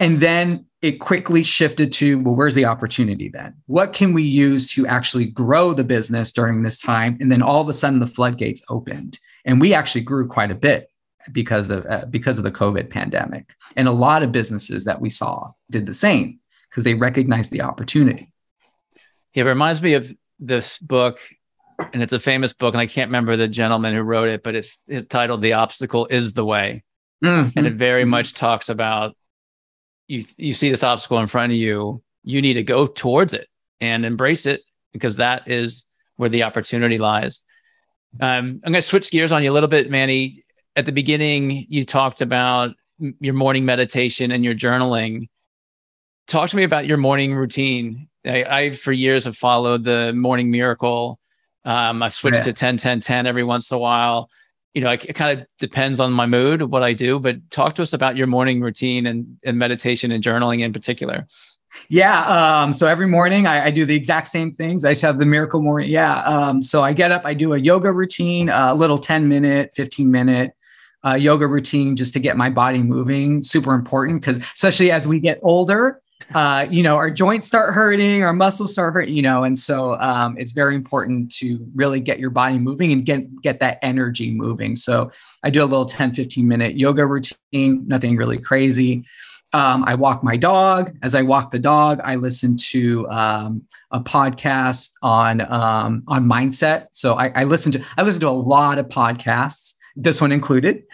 and 0.00 0.20
then 0.20 0.64
it 0.80 0.98
quickly 0.98 1.42
shifted 1.42 1.92
to 1.92 2.18
well, 2.20 2.34
where's 2.34 2.54
the 2.54 2.64
opportunity 2.64 3.28
then? 3.28 3.54
What 3.66 3.92
can 3.92 4.14
we 4.14 4.22
use 4.22 4.66
to 4.72 4.86
actually 4.86 5.26
grow 5.26 5.74
the 5.74 5.84
business 5.84 6.32
during 6.32 6.62
this 6.62 6.78
time? 6.78 7.18
And 7.20 7.30
then 7.30 7.42
all 7.42 7.60
of 7.60 7.68
a 7.68 7.74
sudden, 7.74 8.00
the 8.00 8.06
floodgates 8.06 8.62
opened, 8.70 9.18
and 9.44 9.60
we 9.60 9.74
actually 9.74 10.00
grew 10.00 10.26
quite 10.26 10.50
a 10.50 10.54
bit 10.54 10.88
because 11.32 11.70
of 11.70 11.84
uh, 11.86 12.06
because 12.06 12.38
of 12.38 12.44
the 12.44 12.50
COVID 12.50 12.88
pandemic. 12.88 13.54
And 13.76 13.86
a 13.86 13.92
lot 13.92 14.22
of 14.22 14.32
businesses 14.32 14.86
that 14.86 15.02
we 15.02 15.10
saw 15.10 15.52
did 15.70 15.84
the 15.84 15.94
same 15.94 16.40
because 16.70 16.84
they 16.84 16.94
recognized 16.94 17.52
the 17.52 17.60
opportunity. 17.60 18.29
It 19.34 19.42
reminds 19.42 19.80
me 19.80 19.94
of 19.94 20.10
this 20.38 20.78
book, 20.78 21.18
and 21.92 22.02
it's 22.02 22.12
a 22.12 22.18
famous 22.18 22.52
book, 22.52 22.74
and 22.74 22.80
I 22.80 22.86
can't 22.86 23.08
remember 23.08 23.36
the 23.36 23.48
gentleman 23.48 23.94
who 23.94 24.02
wrote 24.02 24.28
it, 24.28 24.42
but 24.42 24.54
it's 24.54 24.78
it's 24.86 25.06
titled 25.06 25.42
"The 25.42 25.54
Obstacle 25.54 26.06
Is 26.06 26.32
the 26.32 26.44
Way," 26.44 26.84
mm-hmm. 27.24 27.58
and 27.58 27.66
it 27.66 27.74
very 27.74 28.02
mm-hmm. 28.02 28.10
much 28.10 28.34
talks 28.34 28.68
about 28.68 29.14
you 30.10 30.24
you 30.36 30.54
see 30.54 30.70
this 30.70 30.82
obstacle 30.82 31.18
in 31.18 31.28
front 31.28 31.52
of 31.52 31.56
you, 31.56 32.02
you 32.24 32.42
need 32.42 32.54
to 32.54 32.64
go 32.64 32.86
towards 32.86 33.32
it 33.32 33.46
and 33.80 34.04
embrace 34.04 34.44
it 34.44 34.62
because 34.92 35.16
that 35.16 35.48
is 35.48 35.86
where 36.16 36.28
the 36.28 36.42
opportunity 36.42 36.98
lies. 36.98 37.42
Um, 38.20 38.60
I'm 38.64 38.72
going 38.72 38.74
to 38.74 38.82
switch 38.82 39.10
gears 39.10 39.30
on 39.32 39.44
you 39.44 39.52
a 39.52 39.54
little 39.54 39.68
bit, 39.68 39.88
Manny. 39.88 40.42
At 40.74 40.84
the 40.84 40.92
beginning, 40.92 41.66
you 41.68 41.84
talked 41.84 42.20
about 42.20 42.74
your 42.98 43.34
morning 43.34 43.64
meditation 43.64 44.32
and 44.32 44.44
your 44.44 44.54
journaling. 44.54 45.28
Talk 46.26 46.50
to 46.50 46.56
me 46.56 46.64
about 46.64 46.86
your 46.86 46.98
morning 46.98 47.34
routine. 47.34 48.08
I, 48.24 48.44
I 48.44 48.70
for 48.70 48.92
years 48.92 49.24
have 49.24 49.36
followed 49.36 49.84
the 49.84 50.12
morning 50.12 50.50
miracle. 50.50 51.18
Um, 51.64 52.02
I've 52.02 52.14
switched 52.14 52.38
yeah. 52.38 52.44
to 52.44 52.52
10, 52.52 52.78
10, 52.78 53.00
10 53.00 53.26
every 53.26 53.44
once 53.44 53.70
in 53.70 53.76
a 53.76 53.78
while 53.78 54.30
you 54.74 54.82
know, 54.82 54.92
it 54.92 55.14
kind 55.14 55.38
of 55.38 55.46
depends 55.58 55.98
on 55.98 56.12
my 56.12 56.26
mood, 56.26 56.62
what 56.62 56.82
I 56.82 56.92
do, 56.92 57.18
but 57.18 57.50
talk 57.50 57.74
to 57.74 57.82
us 57.82 57.92
about 57.92 58.16
your 58.16 58.26
morning 58.26 58.60
routine 58.60 59.06
and, 59.06 59.38
and 59.44 59.58
meditation 59.58 60.12
and 60.12 60.22
journaling 60.22 60.60
in 60.60 60.72
particular. 60.72 61.26
Yeah. 61.88 62.24
Um, 62.26 62.72
so 62.72 62.86
every 62.86 63.06
morning 63.06 63.46
I, 63.46 63.66
I, 63.66 63.70
do 63.70 63.84
the 63.84 63.94
exact 63.94 64.26
same 64.26 64.52
things. 64.52 64.84
I 64.84 64.90
just 64.90 65.02
have 65.02 65.18
the 65.18 65.24
miracle 65.24 65.62
morning. 65.62 65.88
Yeah. 65.88 66.20
Um, 66.22 66.62
so 66.62 66.82
I 66.82 66.92
get 66.92 67.12
up, 67.12 67.22
I 67.24 67.32
do 67.32 67.52
a 67.52 67.58
yoga 67.58 67.92
routine, 67.92 68.48
a 68.48 68.74
little 68.74 68.98
10 68.98 69.28
minute, 69.28 69.70
15 69.74 70.10
minute 70.10 70.52
uh, 71.06 71.14
yoga 71.14 71.46
routine 71.46 71.94
just 71.94 72.12
to 72.14 72.20
get 72.20 72.36
my 72.36 72.50
body 72.50 72.82
moving. 72.82 73.42
Super 73.42 73.72
important 73.72 74.20
because 74.20 74.38
especially 74.38 74.90
as 74.90 75.06
we 75.06 75.20
get 75.20 75.38
older, 75.42 76.00
uh, 76.34 76.66
you 76.70 76.82
know, 76.82 76.96
our 76.96 77.10
joints 77.10 77.46
start 77.46 77.74
hurting, 77.74 78.22
our 78.22 78.32
muscles 78.32 78.72
start 78.72 78.94
hurting, 78.94 79.14
you 79.14 79.22
know, 79.22 79.44
and 79.44 79.58
so 79.58 79.98
um, 79.98 80.36
it's 80.38 80.52
very 80.52 80.74
important 80.74 81.30
to 81.36 81.66
really 81.74 82.00
get 82.00 82.18
your 82.18 82.30
body 82.30 82.58
moving 82.58 82.92
and 82.92 83.04
get 83.04 83.42
get 83.42 83.60
that 83.60 83.78
energy 83.82 84.32
moving. 84.32 84.76
So 84.76 85.10
I 85.42 85.50
do 85.50 85.62
a 85.62 85.66
little 85.66 85.86
10, 85.86 86.14
15 86.14 86.46
minute 86.46 86.76
yoga 86.76 87.06
routine, 87.06 87.86
nothing 87.86 88.16
really 88.16 88.38
crazy. 88.38 89.04
Um, 89.52 89.82
I 89.84 89.96
walk 89.96 90.22
my 90.22 90.36
dog. 90.36 90.96
As 91.02 91.16
I 91.16 91.22
walk 91.22 91.50
the 91.50 91.58
dog, 91.58 92.00
I 92.04 92.14
listen 92.14 92.56
to 92.56 93.08
um, 93.08 93.62
a 93.90 93.98
podcast 93.98 94.92
on 95.02 95.40
um, 95.40 96.04
on 96.06 96.28
mindset. 96.28 96.86
So 96.92 97.14
I, 97.14 97.32
I 97.34 97.44
listen 97.44 97.72
to 97.72 97.84
I 97.98 98.02
listen 98.02 98.20
to 98.20 98.28
a 98.28 98.30
lot 98.30 98.78
of 98.78 98.86
podcasts 98.86 99.74
this 99.96 100.20
one 100.20 100.32
included. 100.32 100.84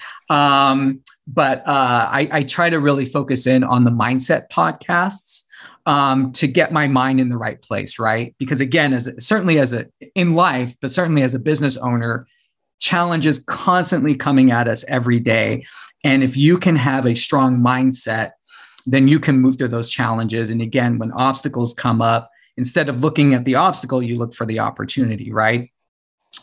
But 1.27 1.67
uh, 1.67 2.09
I, 2.11 2.29
I, 2.31 2.43
try 2.45 2.71
to 2.71 2.79
really 2.79 3.05
focus 3.05 3.49
in 3.49 3.65
on 3.65 3.83
the 3.83 3.91
mindset 3.91 4.49
podcasts 4.49 5.43
um, 5.85 6.31
to 6.33 6.47
get 6.47 6.73
my 6.73 6.87
mind 6.87 7.19
in 7.21 7.31
the 7.31 7.37
right 7.37 7.61
place, 7.61 7.99
right? 7.99 8.35
Because 8.39 8.61
again, 8.61 8.93
as 8.93 9.13
certainly 9.19 9.59
as 9.59 9.73
a 9.73 9.87
in 10.15 10.35
life, 10.35 10.77
but 10.81 10.93
certainly 10.93 11.23
as 11.23 11.35
a 11.35 11.41
business 11.41 11.77
owner, 11.77 12.29
challenges 12.79 13.39
constantly 13.47 14.15
coming 14.15 14.51
at 14.51 14.69
us 14.69 14.85
every 14.89 15.19
day. 15.19 15.65
And 16.05 16.23
if 16.23 16.37
you 16.37 16.59
can 16.59 16.77
have 16.77 17.07
a 17.07 17.17
strong 17.17 17.59
mindset, 17.59 18.33
then 18.87 19.09
you 19.09 19.19
can 19.19 19.41
move 19.41 19.59
through 19.59 19.69
those 19.69 19.89
challenges. 19.89 20.51
And 20.51 20.63
again, 20.63 20.99
when 20.99 21.13
obstacles 21.13 21.75
come 21.75 22.01
up, 22.01 22.31
instead 22.57 22.89
of 22.89 23.03
looking 23.03 23.35
at 23.35 23.45
the 23.45 23.57
obstacle, 23.57 24.03
you 24.03 24.17
look 24.17 24.35
for 24.35 24.47
the 24.47 24.61
opportunity, 24.61 25.33
right? 25.33 25.71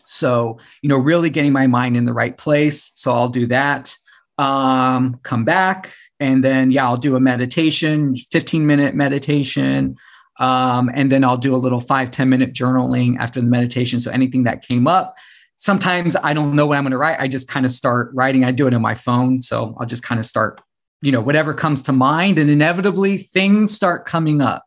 So, 0.06 0.60
you 0.82 0.90
know, 0.90 0.98
really 0.98 1.30
getting 1.30 1.54
my 1.54 1.68
mind 1.68 1.96
in 1.96 2.06
the 2.06 2.14
right 2.14 2.38
place. 2.38 2.92
So 2.96 3.14
I'll 3.14 3.30
do 3.30 3.48
that. 3.48 3.96
Um, 4.38 5.20
come 5.24 5.46
back, 5.46 5.94
and 6.20 6.44
then, 6.44 6.72
yeah, 6.72 6.86
I'll 6.86 6.98
do 6.98 7.16
a 7.16 7.20
meditation, 7.20 8.16
15 8.16 8.66
minute 8.66 8.96
meditation. 8.96 9.96
Um, 10.40 10.90
and 10.94 11.12
then 11.12 11.24
I'll 11.24 11.38
do 11.38 11.56
a 11.56 11.58
little 11.58 11.80
five 11.80 12.10
ten 12.10 12.30
minute 12.30 12.54
journaling 12.54 13.18
after 13.20 13.40
the 13.40 13.48
meditation. 13.48 14.00
So 14.00 14.12
anything 14.12 14.44
that 14.44 14.66
came 14.66 14.88
up, 14.88 15.16
sometimes 15.58 16.16
I 16.16 16.34
don't 16.34 16.56
know 16.56 16.66
what 16.66 16.78
I'm 16.78 16.84
going 16.84 16.92
to 16.92 16.98
write. 16.98 17.20
I 17.20 17.28
just 17.28 17.48
kind 17.48 17.66
of 17.66 17.72
start 17.72 18.12
writing. 18.14 18.44
I 18.44 18.52
do 18.52 18.68
it 18.68 18.74
on 18.74 18.82
my 18.82 18.96
phone. 18.96 19.42
So 19.42 19.76
I'll 19.80 19.86
just 19.86 20.04
kind 20.04 20.20
of 20.20 20.26
start, 20.26 20.60
you 21.02 21.12
know, 21.12 21.22
whatever 21.22 21.54
comes 21.54 21.84
to 21.84 21.94
mind. 21.94 22.40
And 22.40 22.50
inevitably 22.50 23.18
things 23.18 23.74
start 23.74 24.06
coming 24.06 24.42
up 24.42 24.64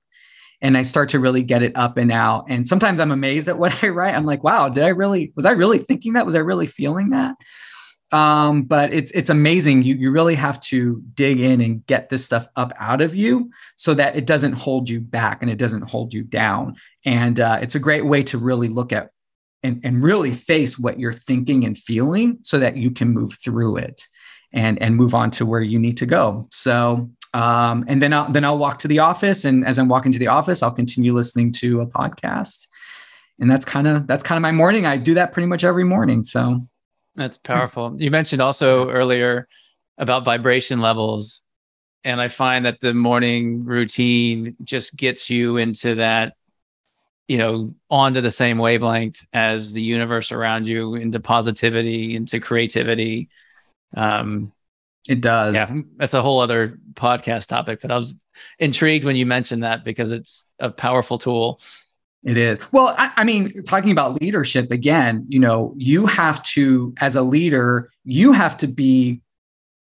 and 0.63 0.77
I 0.77 0.85
start 0.85 1.11
to 1.11 1.19
really 1.19 1.43
get 1.43 1.63
it 1.63 1.73
up 1.77 1.97
and 1.97 2.11
out. 2.11 2.47
And 2.49 2.67
sometimes 2.67 3.01
I'm 3.01 3.11
amazed 3.11 3.49
at 3.49 3.59
what 3.59 3.83
I 3.85 3.89
write. 3.89 4.15
I'm 4.15 4.25
like, 4.25 4.45
wow, 4.45 4.69
did 4.69 4.85
I 4.85 4.89
really, 4.89 5.33
was 5.37 5.45
I 5.45 5.53
really 5.53 5.79
thinking 5.79 6.15
that? 6.15 6.27
Was 6.27 6.37
I 6.37 6.41
really 6.41 6.67
feeling 6.67 7.11
that? 7.11 7.35
Um, 8.13 8.63
but 8.63 8.93
it's 8.93 9.11
it's 9.13 9.31
amazing. 9.31 9.83
You 9.83 9.97
you 9.97 10.11
really 10.11 10.37
have 10.37 10.61
to 10.61 11.03
dig 11.15 11.41
in 11.41 11.61
and 11.61 11.85
get 11.87 12.09
this 12.09 12.25
stuff 12.25 12.47
up 12.55 12.73
out 12.79 13.01
of 13.01 13.15
you 13.15 13.51
so 13.77 13.95
that 13.95 14.17
it 14.17 14.27
doesn't 14.27 14.53
hold 14.53 14.89
you 14.89 15.01
back 15.01 15.43
and 15.43 15.51
it 15.51 15.59
doesn't 15.59 15.91
hold 15.91 16.15
you 16.15 16.23
down. 16.23 16.77
And 17.05 17.41
uh, 17.41 17.59
it's 17.61 17.75
a 17.75 17.81
great 17.81 18.07
way 18.07 18.23
to 18.25 18.39
really 18.39 18.69
look 18.69 18.93
at 18.93 19.11
and, 19.63 19.81
and 19.83 20.05
really 20.05 20.33
face 20.33 20.79
what 20.79 21.01
you're 21.01 21.13
thinking 21.13 21.65
and 21.65 21.77
feeling 21.77 22.39
so 22.43 22.61
that 22.61 22.77
you 22.77 22.93
can 22.93 23.09
move 23.09 23.37
through 23.43 23.79
it 23.79 24.07
and 24.53 24.81
and 24.81 24.95
move 24.95 25.15
on 25.15 25.33
to 25.33 25.47
where 25.47 25.61
you 25.61 25.79
need 25.79 25.97
to 25.97 26.07
go. 26.07 26.47
So 26.53 27.11
um, 27.37 27.85
and 27.87 28.01
then 28.01 28.15
I'll 28.15 28.33
then 28.33 28.45
I'll 28.45 28.57
walk 28.57 28.79
to 28.79 28.89
the 28.89 29.01
office, 29.01 29.45
and 29.45 29.67
as 29.67 29.79
I'm 29.79 29.89
walking 29.89 30.11
to 30.13 30.19
the 30.19 30.29
office, 30.29 30.63
I'll 30.63 30.73
continue 30.73 31.13
listening 31.13 31.53
to 31.55 31.83
a 31.83 31.87
podcast, 31.87 32.67
and 33.39 33.51
that's 33.51 33.67
kind 33.67 33.87
of 33.87 34.07
that's 34.07 34.23
kind 34.23 34.39
of 34.39 34.43
my 34.43 34.53
morning. 34.53 34.87
I 34.87 34.97
do 34.97 35.15
that 35.15 35.33
pretty 35.33 35.47
much 35.47 35.63
every 35.63 35.85
morning. 35.85 36.25
So 36.25 36.67
that's 37.17 37.39
powerful. 37.39 37.97
You 37.99 38.11
mentioned 38.11 38.43
also 38.43 38.91
earlier 38.91 39.49
about 39.99 40.25
vibration 40.25 40.81
levels, 40.81 41.43
and 42.05 42.21
I 42.21 42.29
find 42.29 42.65
that 42.65 42.81
the 42.81 42.95
morning 42.95 43.65
routine 43.65 44.57
just 44.63 44.97
gets 44.97 45.31
you 45.31 45.57
into 45.57 45.97
that, 45.97 46.35
you 47.27 47.39
know, 47.39 47.75
onto 47.91 48.21
the 48.21 48.31
same 48.31 48.59
wavelength 48.59 49.27
as 49.33 49.73
the 49.73 49.83
universe 49.83 50.31
around 50.31 50.69
you, 50.69 50.95
into 50.95 51.19
positivity, 51.19 52.15
into 52.15 52.39
creativity. 52.39 53.29
Um, 53.97 54.53
it 55.09 55.21
does. 55.21 55.55
Yeah, 55.55 55.73
that's 55.97 56.15
a 56.15 56.23
whole 56.23 56.41
other 56.41 56.79
podcast 56.95 57.47
topic, 57.47 57.81
but 57.81 57.91
I 57.91 57.97
was 57.97 58.17
intrigued 58.59 59.05
when 59.05 59.17
you 59.17 59.25
mentioned 59.25 59.63
that 59.63 59.85
because 59.85 60.11
it's 60.11 60.47
a 60.59 60.71
powerful 60.71 61.19
tool. 61.19 61.61
It 62.27 62.37
is. 62.37 62.59
Well, 62.73 62.93
I, 62.99 63.13
I, 63.19 63.25
mean, 63.25 63.63
talking 63.63 63.93
about 63.93 64.21
leadership 64.21 64.73
again, 64.73 65.25
you 65.29 65.39
know, 65.39 65.75
you 65.77 66.07
have 66.07 66.43
to, 66.43 66.93
as 66.99 67.15
a 67.15 67.23
leader, 67.23 67.93
you 68.05 68.33
have 68.33 68.57
to 68.59 68.67
be, 68.67 69.23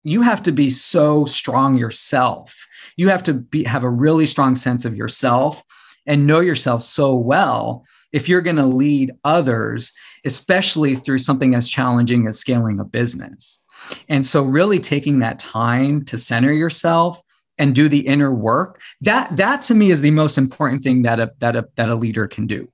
you 0.05 0.20
have 0.20 0.42
to 0.42 0.53
be 0.53 0.68
so 0.68 1.25
strong 1.25 1.79
yourself. 1.79 2.68
You 2.96 3.09
have 3.09 3.22
to 3.22 3.33
be 3.33 3.64
have 3.64 3.85
a 3.85 3.90
really 3.90 4.27
strong 4.27 4.55
sense 4.55 4.85
of 4.85 4.94
yourself 4.94 5.64
and 6.07 6.27
know 6.27 6.40
yourself 6.40 6.83
so 6.83 7.14
well 7.14 7.87
if 8.12 8.29
you're 8.29 8.42
going 8.42 8.57
to 8.57 8.66
lead 8.66 9.12
others, 9.25 9.92
especially 10.27 10.94
through 10.94 11.18
something 11.18 11.55
as 11.55 11.66
challenging 11.66 12.27
as 12.27 12.38
scaling 12.38 12.79
a 12.81 12.85
business. 12.85 13.64
And 14.11 14.25
so, 14.27 14.42
really 14.42 14.79
taking 14.79 15.20
that 15.20 15.38
time 15.38 16.05
to 16.05 16.18
center 16.18 16.53
yourself 16.53 17.20
and 17.59 17.75
do 17.75 17.88
the 17.88 18.07
inner 18.07 18.33
work 18.33 18.81
that 19.01 19.35
that 19.37 19.62
to 19.62 19.75
me 19.75 19.90
is 19.90 20.01
the 20.01 20.11
most 20.11 20.38
important 20.38 20.83
thing 20.83 21.03
that 21.03 21.19
a 21.21 21.33
that 21.38 21.57
a 21.57 21.66
that 21.77 21.88
a 21.88 21.95
leader 21.95 22.27
can 22.27 22.47
do. 22.47 22.69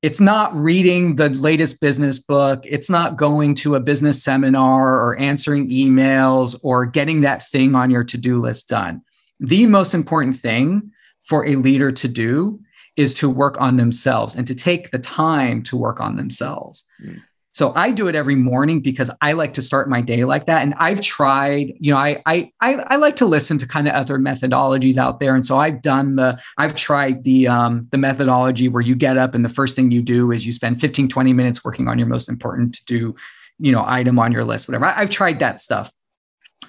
It's 0.00 0.20
not 0.20 0.54
reading 0.54 1.16
the 1.16 1.28
latest 1.28 1.80
business 1.80 2.20
book. 2.20 2.62
It's 2.64 2.88
not 2.88 3.16
going 3.16 3.54
to 3.56 3.74
a 3.74 3.80
business 3.80 4.22
seminar 4.22 4.94
or 4.94 5.18
answering 5.18 5.70
emails 5.70 6.56
or 6.62 6.86
getting 6.86 7.22
that 7.22 7.42
thing 7.42 7.74
on 7.74 7.90
your 7.90 8.04
to-do 8.04 8.40
list 8.40 8.68
done. 8.68 9.02
The 9.40 9.66
most 9.66 9.94
important 9.94 10.36
thing 10.36 10.92
for 11.24 11.44
a 11.44 11.56
leader 11.56 11.90
to 11.90 12.06
do 12.06 12.60
is 12.96 13.12
to 13.14 13.28
work 13.28 13.60
on 13.60 13.76
themselves 13.76 14.36
and 14.36 14.46
to 14.46 14.54
take 14.54 14.92
the 14.92 14.98
time 15.00 15.62
to 15.64 15.76
work 15.76 16.00
on 16.00 16.16
themselves. 16.16 16.84
Mm. 17.04 17.22
So 17.58 17.72
I 17.74 17.90
do 17.90 18.06
it 18.06 18.14
every 18.14 18.36
morning 18.36 18.78
because 18.78 19.10
I 19.20 19.32
like 19.32 19.54
to 19.54 19.62
start 19.62 19.90
my 19.90 20.00
day 20.00 20.24
like 20.24 20.46
that. 20.46 20.62
And 20.62 20.74
I've 20.74 21.00
tried, 21.00 21.72
you 21.80 21.92
know, 21.92 21.98
I 21.98 22.22
I 22.24 22.52
I, 22.60 22.94
like 22.94 23.16
to 23.16 23.26
listen 23.26 23.58
to 23.58 23.66
kind 23.66 23.88
of 23.88 23.94
other 23.94 24.16
methodologies 24.16 24.96
out 24.96 25.18
there. 25.18 25.34
And 25.34 25.44
so 25.44 25.58
I've 25.58 25.82
done 25.82 26.14
the, 26.14 26.40
I've 26.56 26.76
tried 26.76 27.24
the 27.24 27.48
um 27.48 27.88
the 27.90 27.98
methodology 27.98 28.68
where 28.68 28.80
you 28.80 28.94
get 28.94 29.16
up 29.16 29.34
and 29.34 29.44
the 29.44 29.48
first 29.48 29.74
thing 29.74 29.90
you 29.90 30.02
do 30.02 30.30
is 30.30 30.46
you 30.46 30.52
spend 30.52 30.80
15, 30.80 31.08
20 31.08 31.32
minutes 31.32 31.64
working 31.64 31.88
on 31.88 31.98
your 31.98 32.06
most 32.06 32.28
important 32.28 32.74
to 32.74 32.84
do, 32.84 33.16
you 33.58 33.72
know, 33.72 33.82
item 33.84 34.20
on 34.20 34.30
your 34.30 34.44
list, 34.44 34.68
whatever. 34.68 34.84
I, 34.84 35.00
I've 35.00 35.10
tried 35.10 35.40
that 35.40 35.60
stuff. 35.60 35.92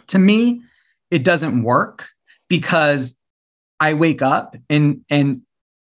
To 0.08 0.18
me, 0.18 0.64
it 1.12 1.24
doesn't 1.24 1.62
work 1.62 2.10
because 2.48 3.14
I 3.80 3.94
wake 3.94 4.24
up 4.24 4.56
and 4.72 5.02
and 5.08 5.36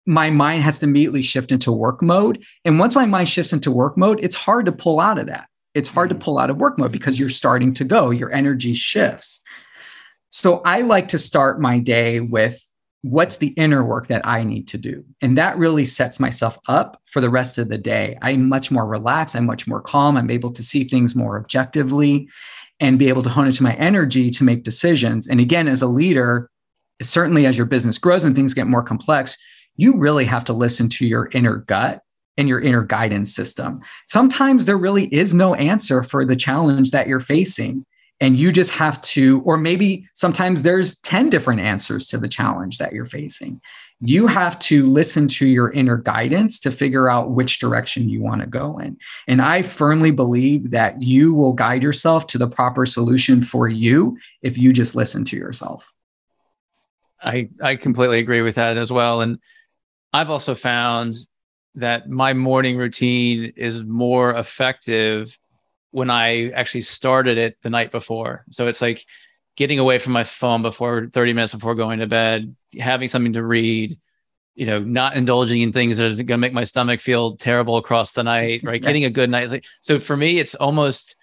my 0.09 0.31
mind 0.31 0.63
has 0.63 0.79
to 0.79 0.87
immediately 0.87 1.21
shift 1.21 1.53
into 1.53 1.71
work 1.71 2.01
mode. 2.01 2.43
And 2.65 2.79
once 2.79 2.95
my 2.95 3.05
mind 3.05 3.29
shifts 3.29 3.53
into 3.53 3.71
work 3.71 3.99
mode, 3.99 4.19
it's 4.23 4.35
hard 4.35 4.65
to 4.65 4.73
pull 4.73 5.01
out 5.01 5.19
of 5.19 5.27
that. 5.27 5.49
It's 5.75 5.89
hard 5.89 6.09
to 6.09 6.15
mm-hmm. 6.15 6.23
pull 6.23 6.39
out 6.39 6.49
of 6.49 6.57
work 6.57 6.79
mode 6.79 6.93
because 6.93 7.21
you're 7.21 7.29
starting 7.29 7.75
to 7.75 7.85
go, 7.85 8.09
your 8.09 8.33
energy 8.33 8.73
shifts. 8.73 9.43
So 10.31 10.63
I 10.65 10.81
like 10.81 11.09
to 11.09 11.19
start 11.19 11.61
my 11.61 11.79
day 11.79 12.21
with 12.21 12.65
what's 13.03 13.37
the 13.37 13.49
inner 13.49 13.85
work 13.85 14.07
that 14.07 14.27
I 14.27 14.45
need 14.45 14.67
to 14.69 14.79
do. 14.79 15.05
And 15.21 15.37
that 15.37 15.59
really 15.59 15.85
sets 15.85 16.19
myself 16.19 16.59
up 16.69 17.01
for 17.05 17.21
the 17.21 17.31
rest 17.31 17.59
of 17.59 17.69
the 17.69 17.79
day. 17.79 18.17
I'm 18.23 18.49
much 18.49 18.71
more 18.71 18.87
relaxed. 18.87 19.37
I'm 19.37 19.45
much 19.45 19.67
more 19.67 19.83
calm. 19.83 20.17
I'm 20.17 20.31
able 20.31 20.53
to 20.53 20.63
see 20.63 20.85
things 20.85 21.15
more 21.15 21.39
objectively 21.39 22.31
and 22.81 22.99
be 22.99 23.11
able 23.11 23.23
to 23.25 23.29
hone 23.29 23.47
into 23.47 23.63
my 23.63 23.75
energy 23.75 24.31
to 24.31 24.43
make 24.43 24.63
decisions. 24.63 25.29
And 25.29 25.39
again, 25.39 25.69
as 25.69 25.83
a 25.83 25.87
leader, 25.87 26.49
certainly 27.03 27.45
as 27.45 27.59
your 27.59 27.67
business 27.67 27.99
grows 27.99 28.25
and 28.25 28.35
things 28.35 28.55
get 28.55 28.67
more 28.67 28.83
complex, 28.83 29.37
you 29.79 29.97
really 29.97 30.27
have 30.27 30.45
to 30.45 30.53
listen 30.53 30.91
to 30.91 31.07
your 31.07 31.31
inner 31.33 31.57
gut 31.57 32.03
and 32.37 32.49
your 32.49 32.61
inner 32.61 32.85
guidance 32.85 33.35
system. 33.35 33.81
Sometimes 34.07 34.67
there 34.67 34.77
really 34.77 35.07
is 35.07 35.33
no 35.33 35.55
answer 35.55 36.03
for 36.03 36.27
the 36.27 36.37
challenge 36.37 36.91
that 36.91 37.09
you're 37.09 37.21
facing. 37.21 37.87
And 38.21 38.37
you 38.37 38.51
just 38.51 38.73
have 38.73 39.01
to, 39.03 39.41
or 39.43 39.57
maybe 39.57 40.09
sometimes 40.15 40.63
there's 40.63 40.97
10 41.01 41.31
different 41.31 41.61
answers 41.61 42.07
to 42.09 42.19
the 42.19 42.27
challenge 42.27 42.79
that 42.79 42.93
you're 42.93 43.05
facing. 43.05 43.61
You 44.01 44.27
have 44.27 44.59
to 44.61 44.89
listen 44.89 45.29
to 45.29 45.47
your 45.47 45.71
inner 45.71 45.97
guidance 45.97 46.59
to 46.61 46.73
figure 46.73 47.09
out 47.09 47.31
which 47.31 47.61
direction 47.61 48.09
you 48.09 48.21
want 48.21 48.41
to 48.41 48.49
go 48.49 48.79
in. 48.79 48.97
And 49.29 49.41
I 49.41 49.63
firmly 49.63 50.11
believe 50.11 50.71
that 50.71 51.01
you 51.01 51.33
will 51.33 51.53
guide 51.53 51.85
yourself 51.85 52.27
to 52.29 52.39
the 52.39 52.49
proper 52.49 52.87
solution 52.87 53.43
for 53.43 53.69
you 53.69 54.19
if 54.43 54.59
you 54.59 54.73
just 54.73 54.97
listen 54.97 55.25
to 55.27 55.37
yourself. 55.37 55.95
I, 57.23 57.51
I 57.63 57.77
completely 57.77 58.19
agree 58.19 58.43
with 58.43 58.57
that 58.57 58.77
as 58.77 58.93
well. 58.93 59.21
And 59.21 59.39
I've 60.13 60.31
also 60.31 60.55
found 60.55 61.15
that 61.75 62.09
my 62.09 62.33
morning 62.33 62.77
routine 62.77 63.53
is 63.57 63.85
more 63.85 64.35
effective 64.35 65.39
when 65.91 66.11
I 66.11 66.51
actually 66.51 66.83
started 66.83 67.39
it 67.39 67.57
the 67.63 67.71
night 67.71 67.91
before. 67.91 68.45
So 68.51 68.69
it's 68.69 68.83
like 68.83 69.05
getting 69.57 69.79
away 69.79 69.99
from 69.99 70.13
my 70.13 70.25
phone 70.25 70.63
before 70.63 71.07
30 71.07 71.33
minutes 71.33 71.55
before 71.55 71.75
going 71.75 71.99
to 72.01 72.07
bed, 72.07 72.55
having 72.79 73.09
something 73.09 73.33
to 73.35 73.45
read, 73.45 73.99
you 74.55 74.67
know, 74.67 74.81
not 74.81 75.17
indulging 75.17 75.63
in 75.63 75.73
things 75.73 75.99
that 75.99 76.13
are 76.13 76.15
going 76.15 76.27
to 76.27 76.39
make 76.39 76.53
my 76.53 76.65
stomach 76.65 77.01
feel 77.01 77.37
terrible 77.37 77.77
across 77.77 78.13
the 78.13 78.25
night, 78.25 78.61
right? 78.65 78.83
Getting 78.83 79.05
a 79.05 79.11
good 79.11 79.31
night. 79.31 79.65
So 79.83 79.99
for 79.99 80.17
me, 80.17 80.39
it's 80.39 80.55
almost 80.55 81.17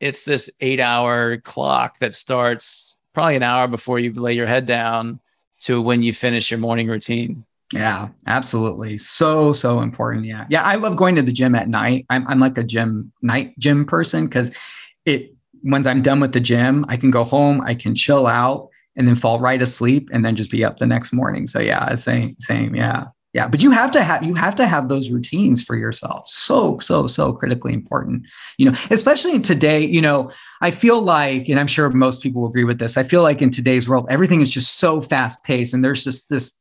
it's 0.00 0.24
this 0.24 0.50
eight 0.60 0.80
hour 0.80 1.38
clock 1.38 1.98
that 1.98 2.14
starts 2.14 2.96
probably 3.12 3.36
an 3.36 3.42
hour 3.42 3.68
before 3.68 3.98
you 3.98 4.12
lay 4.12 4.32
your 4.32 4.46
head 4.46 4.66
down 4.66 5.20
to 5.60 5.80
when 5.80 6.02
you 6.02 6.12
finish 6.12 6.50
your 6.50 6.58
morning 6.58 6.88
routine. 6.88 7.44
Yeah, 7.72 8.08
absolutely. 8.26 8.98
So, 8.98 9.52
so 9.52 9.80
important. 9.80 10.26
Yeah. 10.26 10.46
Yeah. 10.50 10.64
I 10.64 10.74
love 10.74 10.96
going 10.96 11.14
to 11.16 11.22
the 11.22 11.32
gym 11.32 11.54
at 11.54 11.68
night. 11.68 12.04
I'm, 12.10 12.26
I'm 12.26 12.40
like 12.40 12.58
a 12.58 12.64
gym 12.64 13.12
night 13.22 13.56
gym 13.58 13.84
person 13.84 14.26
because 14.26 14.54
it, 15.04 15.34
once 15.62 15.86
I'm 15.86 16.02
done 16.02 16.20
with 16.20 16.32
the 16.32 16.40
gym, 16.40 16.84
I 16.88 16.96
can 16.96 17.10
go 17.10 17.22
home, 17.22 17.60
I 17.60 17.74
can 17.74 17.94
chill 17.94 18.26
out 18.26 18.68
and 18.96 19.06
then 19.06 19.14
fall 19.14 19.38
right 19.38 19.62
asleep 19.62 20.08
and 20.12 20.24
then 20.24 20.34
just 20.34 20.50
be 20.50 20.64
up 20.64 20.78
the 20.78 20.86
next 20.86 21.12
morning. 21.12 21.46
So 21.46 21.60
yeah, 21.60 21.94
same, 21.94 22.34
same. 22.40 22.74
Yeah. 22.74 23.06
Yeah. 23.32 23.46
But 23.46 23.62
you 23.62 23.70
have 23.70 23.92
to 23.92 24.02
have, 24.02 24.24
you 24.24 24.34
have 24.34 24.56
to 24.56 24.66
have 24.66 24.88
those 24.88 25.10
routines 25.10 25.62
for 25.62 25.76
yourself. 25.76 26.26
So, 26.26 26.80
so, 26.80 27.06
so 27.06 27.32
critically 27.32 27.72
important, 27.72 28.26
you 28.58 28.66
know, 28.66 28.76
especially 28.90 29.36
in 29.36 29.42
today, 29.42 29.86
you 29.86 30.00
know, 30.00 30.32
I 30.60 30.72
feel 30.72 31.00
like, 31.00 31.48
and 31.48 31.60
I'm 31.60 31.68
sure 31.68 31.88
most 31.90 32.20
people 32.20 32.44
agree 32.44 32.64
with 32.64 32.80
this. 32.80 32.96
I 32.96 33.04
feel 33.04 33.22
like 33.22 33.40
in 33.40 33.50
today's 33.50 33.88
world, 33.88 34.06
everything 34.10 34.40
is 34.40 34.52
just 34.52 34.78
so 34.78 35.00
fast 35.00 35.44
paced 35.44 35.72
and 35.72 35.84
there's 35.84 36.02
just 36.02 36.28
this, 36.28 36.58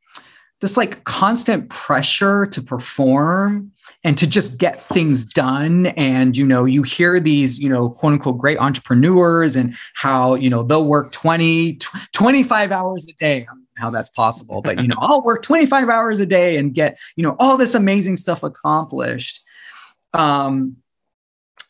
this 0.62 0.76
like 0.76 1.04
constant 1.06 1.70
pressure 1.70 2.46
to 2.48 2.62
perform 2.62 3.72
and 4.04 4.18
to 4.18 4.28
just 4.28 4.60
get 4.60 4.82
things 4.82 5.26
done. 5.26 5.88
And 5.88 6.36
you 6.36 6.46
know 6.46 6.66
you 6.66 6.84
hear 6.84 7.20
these 7.20 7.60
you 7.60 7.70
know 7.70 7.90
quote 7.90 8.14
unquote 8.14 8.38
great 8.38 8.60
entrepreneurs 8.60 9.56
and 9.56 9.76
how 9.96 10.36
you 10.36 10.50
know 10.50 10.64
they'll 10.64 10.86
work 10.86 11.12
20 11.12 11.80
25 12.14 12.72
hours 12.72 13.08
a 13.10 13.14
day. 13.14 13.48
How 13.78 13.90
that's 13.90 14.10
possible 14.10 14.62
but 14.62 14.82
you 14.82 14.90
know 14.90 14.98
i'll 15.00 15.24
work 15.24 15.42
25 15.42 15.88
hours 15.88 16.20
a 16.20 16.26
day 16.26 16.58
and 16.58 16.74
get 16.74 17.00
you 17.16 17.24
know 17.24 17.38
all 17.40 17.56
this 17.56 17.76
amazing 17.76 18.18
stuff 18.18 18.44
accomplished. 18.44 19.42
Um 20.14 20.78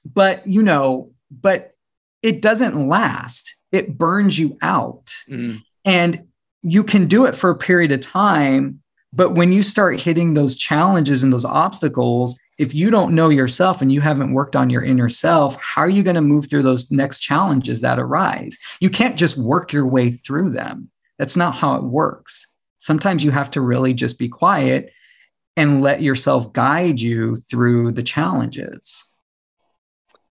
but 0.05 0.47
you 0.47 0.63
know 0.63 1.11
but 1.29 1.75
it 2.21 2.41
doesn't 2.41 2.87
last. 2.87 3.55
It 3.71 3.97
burns 3.97 4.37
you 4.37 4.57
out. 4.61 5.13
Mm. 5.29 5.61
and 5.85 6.28
you 6.61 6.83
can 6.83 7.07
do 7.07 7.25
it 7.25 7.35
for 7.35 7.49
a 7.49 7.57
period 7.57 7.91
of 7.91 8.01
time. 8.01 8.81
But 9.11 9.33
when 9.33 9.51
you 9.51 9.63
start 9.63 10.01
hitting 10.01 10.33
those 10.33 10.55
challenges 10.55 11.23
and 11.23 11.33
those 11.33 11.45
obstacles, 11.45 12.37
if 12.59 12.75
you 12.75 12.91
don't 12.91 13.15
know 13.15 13.29
yourself 13.29 13.81
and 13.81 13.91
you 13.91 14.01
haven't 14.01 14.33
worked 14.33 14.55
on 14.55 14.69
your 14.69 14.83
inner 14.83 15.09
self, 15.09 15.57
how 15.61 15.81
are 15.81 15.89
you 15.89 16.03
going 16.03 16.15
to 16.15 16.21
move 16.21 16.49
through 16.49 16.63
those 16.63 16.91
next 16.91 17.19
challenges 17.19 17.81
that 17.81 17.97
arise? 17.97 18.57
You 18.81 18.89
can't 18.89 19.17
just 19.17 19.37
work 19.37 19.73
your 19.73 19.87
way 19.87 20.11
through 20.11 20.51
them. 20.51 20.91
That's 21.17 21.37
not 21.37 21.55
how 21.55 21.75
it 21.75 21.83
works. 21.83 22.47
Sometimes 22.77 23.23
you 23.23 23.31
have 23.31 23.49
to 23.51 23.61
really 23.61 23.93
just 23.93 24.19
be 24.19 24.29
quiet 24.29 24.91
and 25.57 25.81
let 25.81 26.01
yourself 26.01 26.53
guide 26.53 27.01
you 27.01 27.37
through 27.49 27.93
the 27.93 28.03
challenges. 28.03 29.05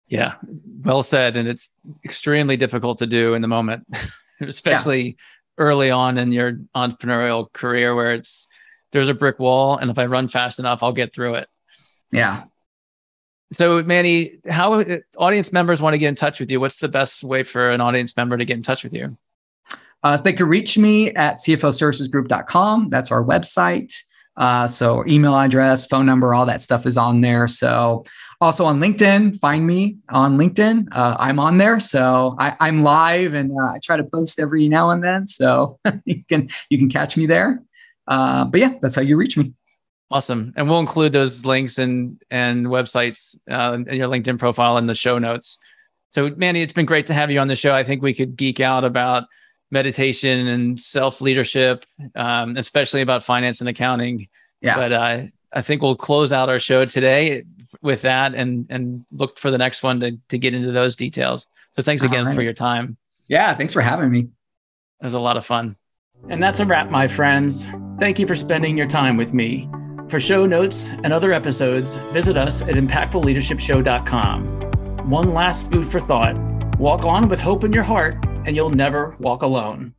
Yeah, 0.07 0.33
well 0.81 1.03
said. 1.03 1.37
And 1.37 1.47
it's 1.47 1.71
extremely 2.03 2.57
difficult 2.57 2.97
to 2.99 3.07
do 3.07 3.33
in 3.33 3.41
the 3.41 3.47
moment, 3.47 3.87
especially 4.41 5.17
early 5.57 5.91
on 5.91 6.17
in 6.17 6.31
your 6.31 6.53
entrepreneurial 6.75 7.51
career 7.53 7.95
where 7.95 8.13
it's 8.13 8.47
there's 8.91 9.09
a 9.09 9.13
brick 9.13 9.39
wall 9.39 9.77
and 9.77 9.89
if 9.91 9.97
i 9.99 10.05
run 10.05 10.27
fast 10.27 10.59
enough 10.59 10.83
i'll 10.83 10.93
get 10.93 11.13
through 11.13 11.35
it. 11.35 11.47
Yeah. 12.11 12.43
So 13.53 13.83
manny 13.83 14.39
how 14.49 14.83
audience 15.17 15.53
members 15.53 15.81
want 15.81 15.93
to 15.93 15.97
get 15.97 16.09
in 16.09 16.15
touch 16.15 16.39
with 16.39 16.49
you. 16.49 16.59
What's 16.59 16.77
the 16.77 16.89
best 16.89 17.23
way 17.23 17.43
for 17.43 17.69
an 17.69 17.81
audience 17.81 18.15
member 18.17 18.37
to 18.37 18.45
get 18.45 18.57
in 18.57 18.63
touch 18.63 18.83
with 18.83 18.93
you? 18.93 19.17
Uh, 20.03 20.17
they 20.17 20.33
can 20.33 20.47
reach 20.47 20.77
me 20.77 21.11
at 21.11 21.35
cfoservicesgroup.com 21.35 22.89
that's 22.89 23.11
our 23.11 23.23
website. 23.23 23.93
Uh, 24.35 24.67
so 24.67 25.05
email 25.05 25.37
address, 25.37 25.85
phone 25.85 26.05
number, 26.05 26.33
all 26.33 26.47
that 26.47 26.61
stuff 26.61 26.85
is 26.85 26.97
on 26.97 27.21
there. 27.21 27.47
So 27.47 28.03
also 28.43 28.65
on 28.65 28.79
LinkedIn, 28.79 29.39
find 29.39 29.65
me 29.65 29.97
on 30.09 30.37
LinkedIn. 30.37 30.87
Uh, 30.91 31.15
I'm 31.19 31.39
on 31.39 31.57
there, 31.57 31.79
so 31.79 32.35
I, 32.37 32.55
am 32.67 32.83
live 32.83 33.33
and 33.33 33.51
uh, 33.51 33.71
I 33.71 33.79
try 33.81 33.97
to 33.97 34.03
post 34.03 34.39
every 34.39 34.69
now 34.69 34.89
and 34.89 35.03
then. 35.03 35.27
So 35.27 35.79
you 36.05 36.23
can 36.29 36.49
you 36.69 36.77
can 36.77 36.89
catch 36.89 37.17
me 37.17 37.25
there. 37.25 37.61
Uh, 38.07 38.45
but 38.45 38.59
yeah, 38.59 38.73
that's 38.81 38.95
how 38.95 39.01
you 39.01 39.17
reach 39.17 39.37
me. 39.37 39.53
Awesome, 40.11 40.53
and 40.55 40.69
we'll 40.69 40.79
include 40.79 41.13
those 41.13 41.45
links 41.45 41.79
and 41.79 42.21
and 42.29 42.67
websites 42.67 43.35
uh, 43.49 43.73
and 43.73 43.87
your 43.87 44.07
LinkedIn 44.07 44.37
profile 44.37 44.77
in 44.77 44.85
the 44.85 44.93
show 44.93 45.17
notes. 45.17 45.57
So 46.11 46.29
Manny, 46.37 46.61
it's 46.61 46.73
been 46.73 46.85
great 46.85 47.07
to 47.07 47.13
have 47.13 47.31
you 47.31 47.39
on 47.39 47.47
the 47.47 47.55
show. 47.55 47.73
I 47.73 47.83
think 47.83 48.03
we 48.03 48.13
could 48.13 48.35
geek 48.35 48.59
out 48.59 48.83
about 48.83 49.23
meditation 49.71 50.47
and 50.47 50.79
self 50.79 51.19
leadership, 51.19 51.85
um, 52.15 52.55
especially 52.57 53.01
about 53.01 53.23
finance 53.23 53.59
and 53.59 53.69
accounting. 53.69 54.27
Yeah. 54.61 54.75
But 54.75 54.93
uh, 54.93 55.21
I 55.53 55.61
think 55.61 55.81
we'll 55.81 55.95
close 55.95 56.31
out 56.31 56.49
our 56.49 56.59
show 56.59 56.85
today 56.85 57.43
with 57.81 58.03
that 58.03 58.35
and 58.35 58.67
and 58.69 59.05
look 59.11 59.39
for 59.39 59.51
the 59.51 59.57
next 59.57 59.83
one 59.83 59.99
to 59.99 60.17
to 60.29 60.37
get 60.37 60.53
into 60.53 60.71
those 60.71 60.95
details. 60.95 61.47
So 61.73 61.81
thanks 61.81 62.03
again 62.03 62.25
right. 62.25 62.35
for 62.35 62.41
your 62.41 62.53
time. 62.53 62.97
Yeah, 63.27 63.53
thanks 63.55 63.73
for 63.73 63.81
having 63.81 64.11
me. 64.11 64.19
It 64.19 65.05
was 65.05 65.13
a 65.13 65.19
lot 65.19 65.37
of 65.37 65.45
fun. 65.45 65.75
And 66.29 66.41
that's 66.41 66.59
a 66.59 66.65
wrap, 66.65 66.89
my 66.89 67.07
friends. 67.07 67.65
Thank 67.99 68.19
you 68.19 68.27
for 68.27 68.35
spending 68.35 68.77
your 68.77 68.87
time 68.87 69.17
with 69.17 69.33
me. 69.33 69.69
For 70.07 70.19
show 70.19 70.45
notes 70.45 70.89
and 71.03 71.11
other 71.11 71.33
episodes, 71.33 71.95
visit 72.13 72.37
us 72.37 72.61
at 72.61 72.75
impactfulleadershipshow.com. 72.75 75.09
One 75.09 75.33
last 75.33 75.71
food 75.71 75.85
for 75.85 75.99
thought 75.99 76.37
walk 76.79 77.05
on 77.05 77.29
with 77.29 77.39
hope 77.39 77.63
in 77.63 77.71
your 77.71 77.83
heart 77.83 78.17
and 78.45 78.55
you'll 78.55 78.69
never 78.69 79.15
walk 79.19 79.41
alone. 79.41 79.93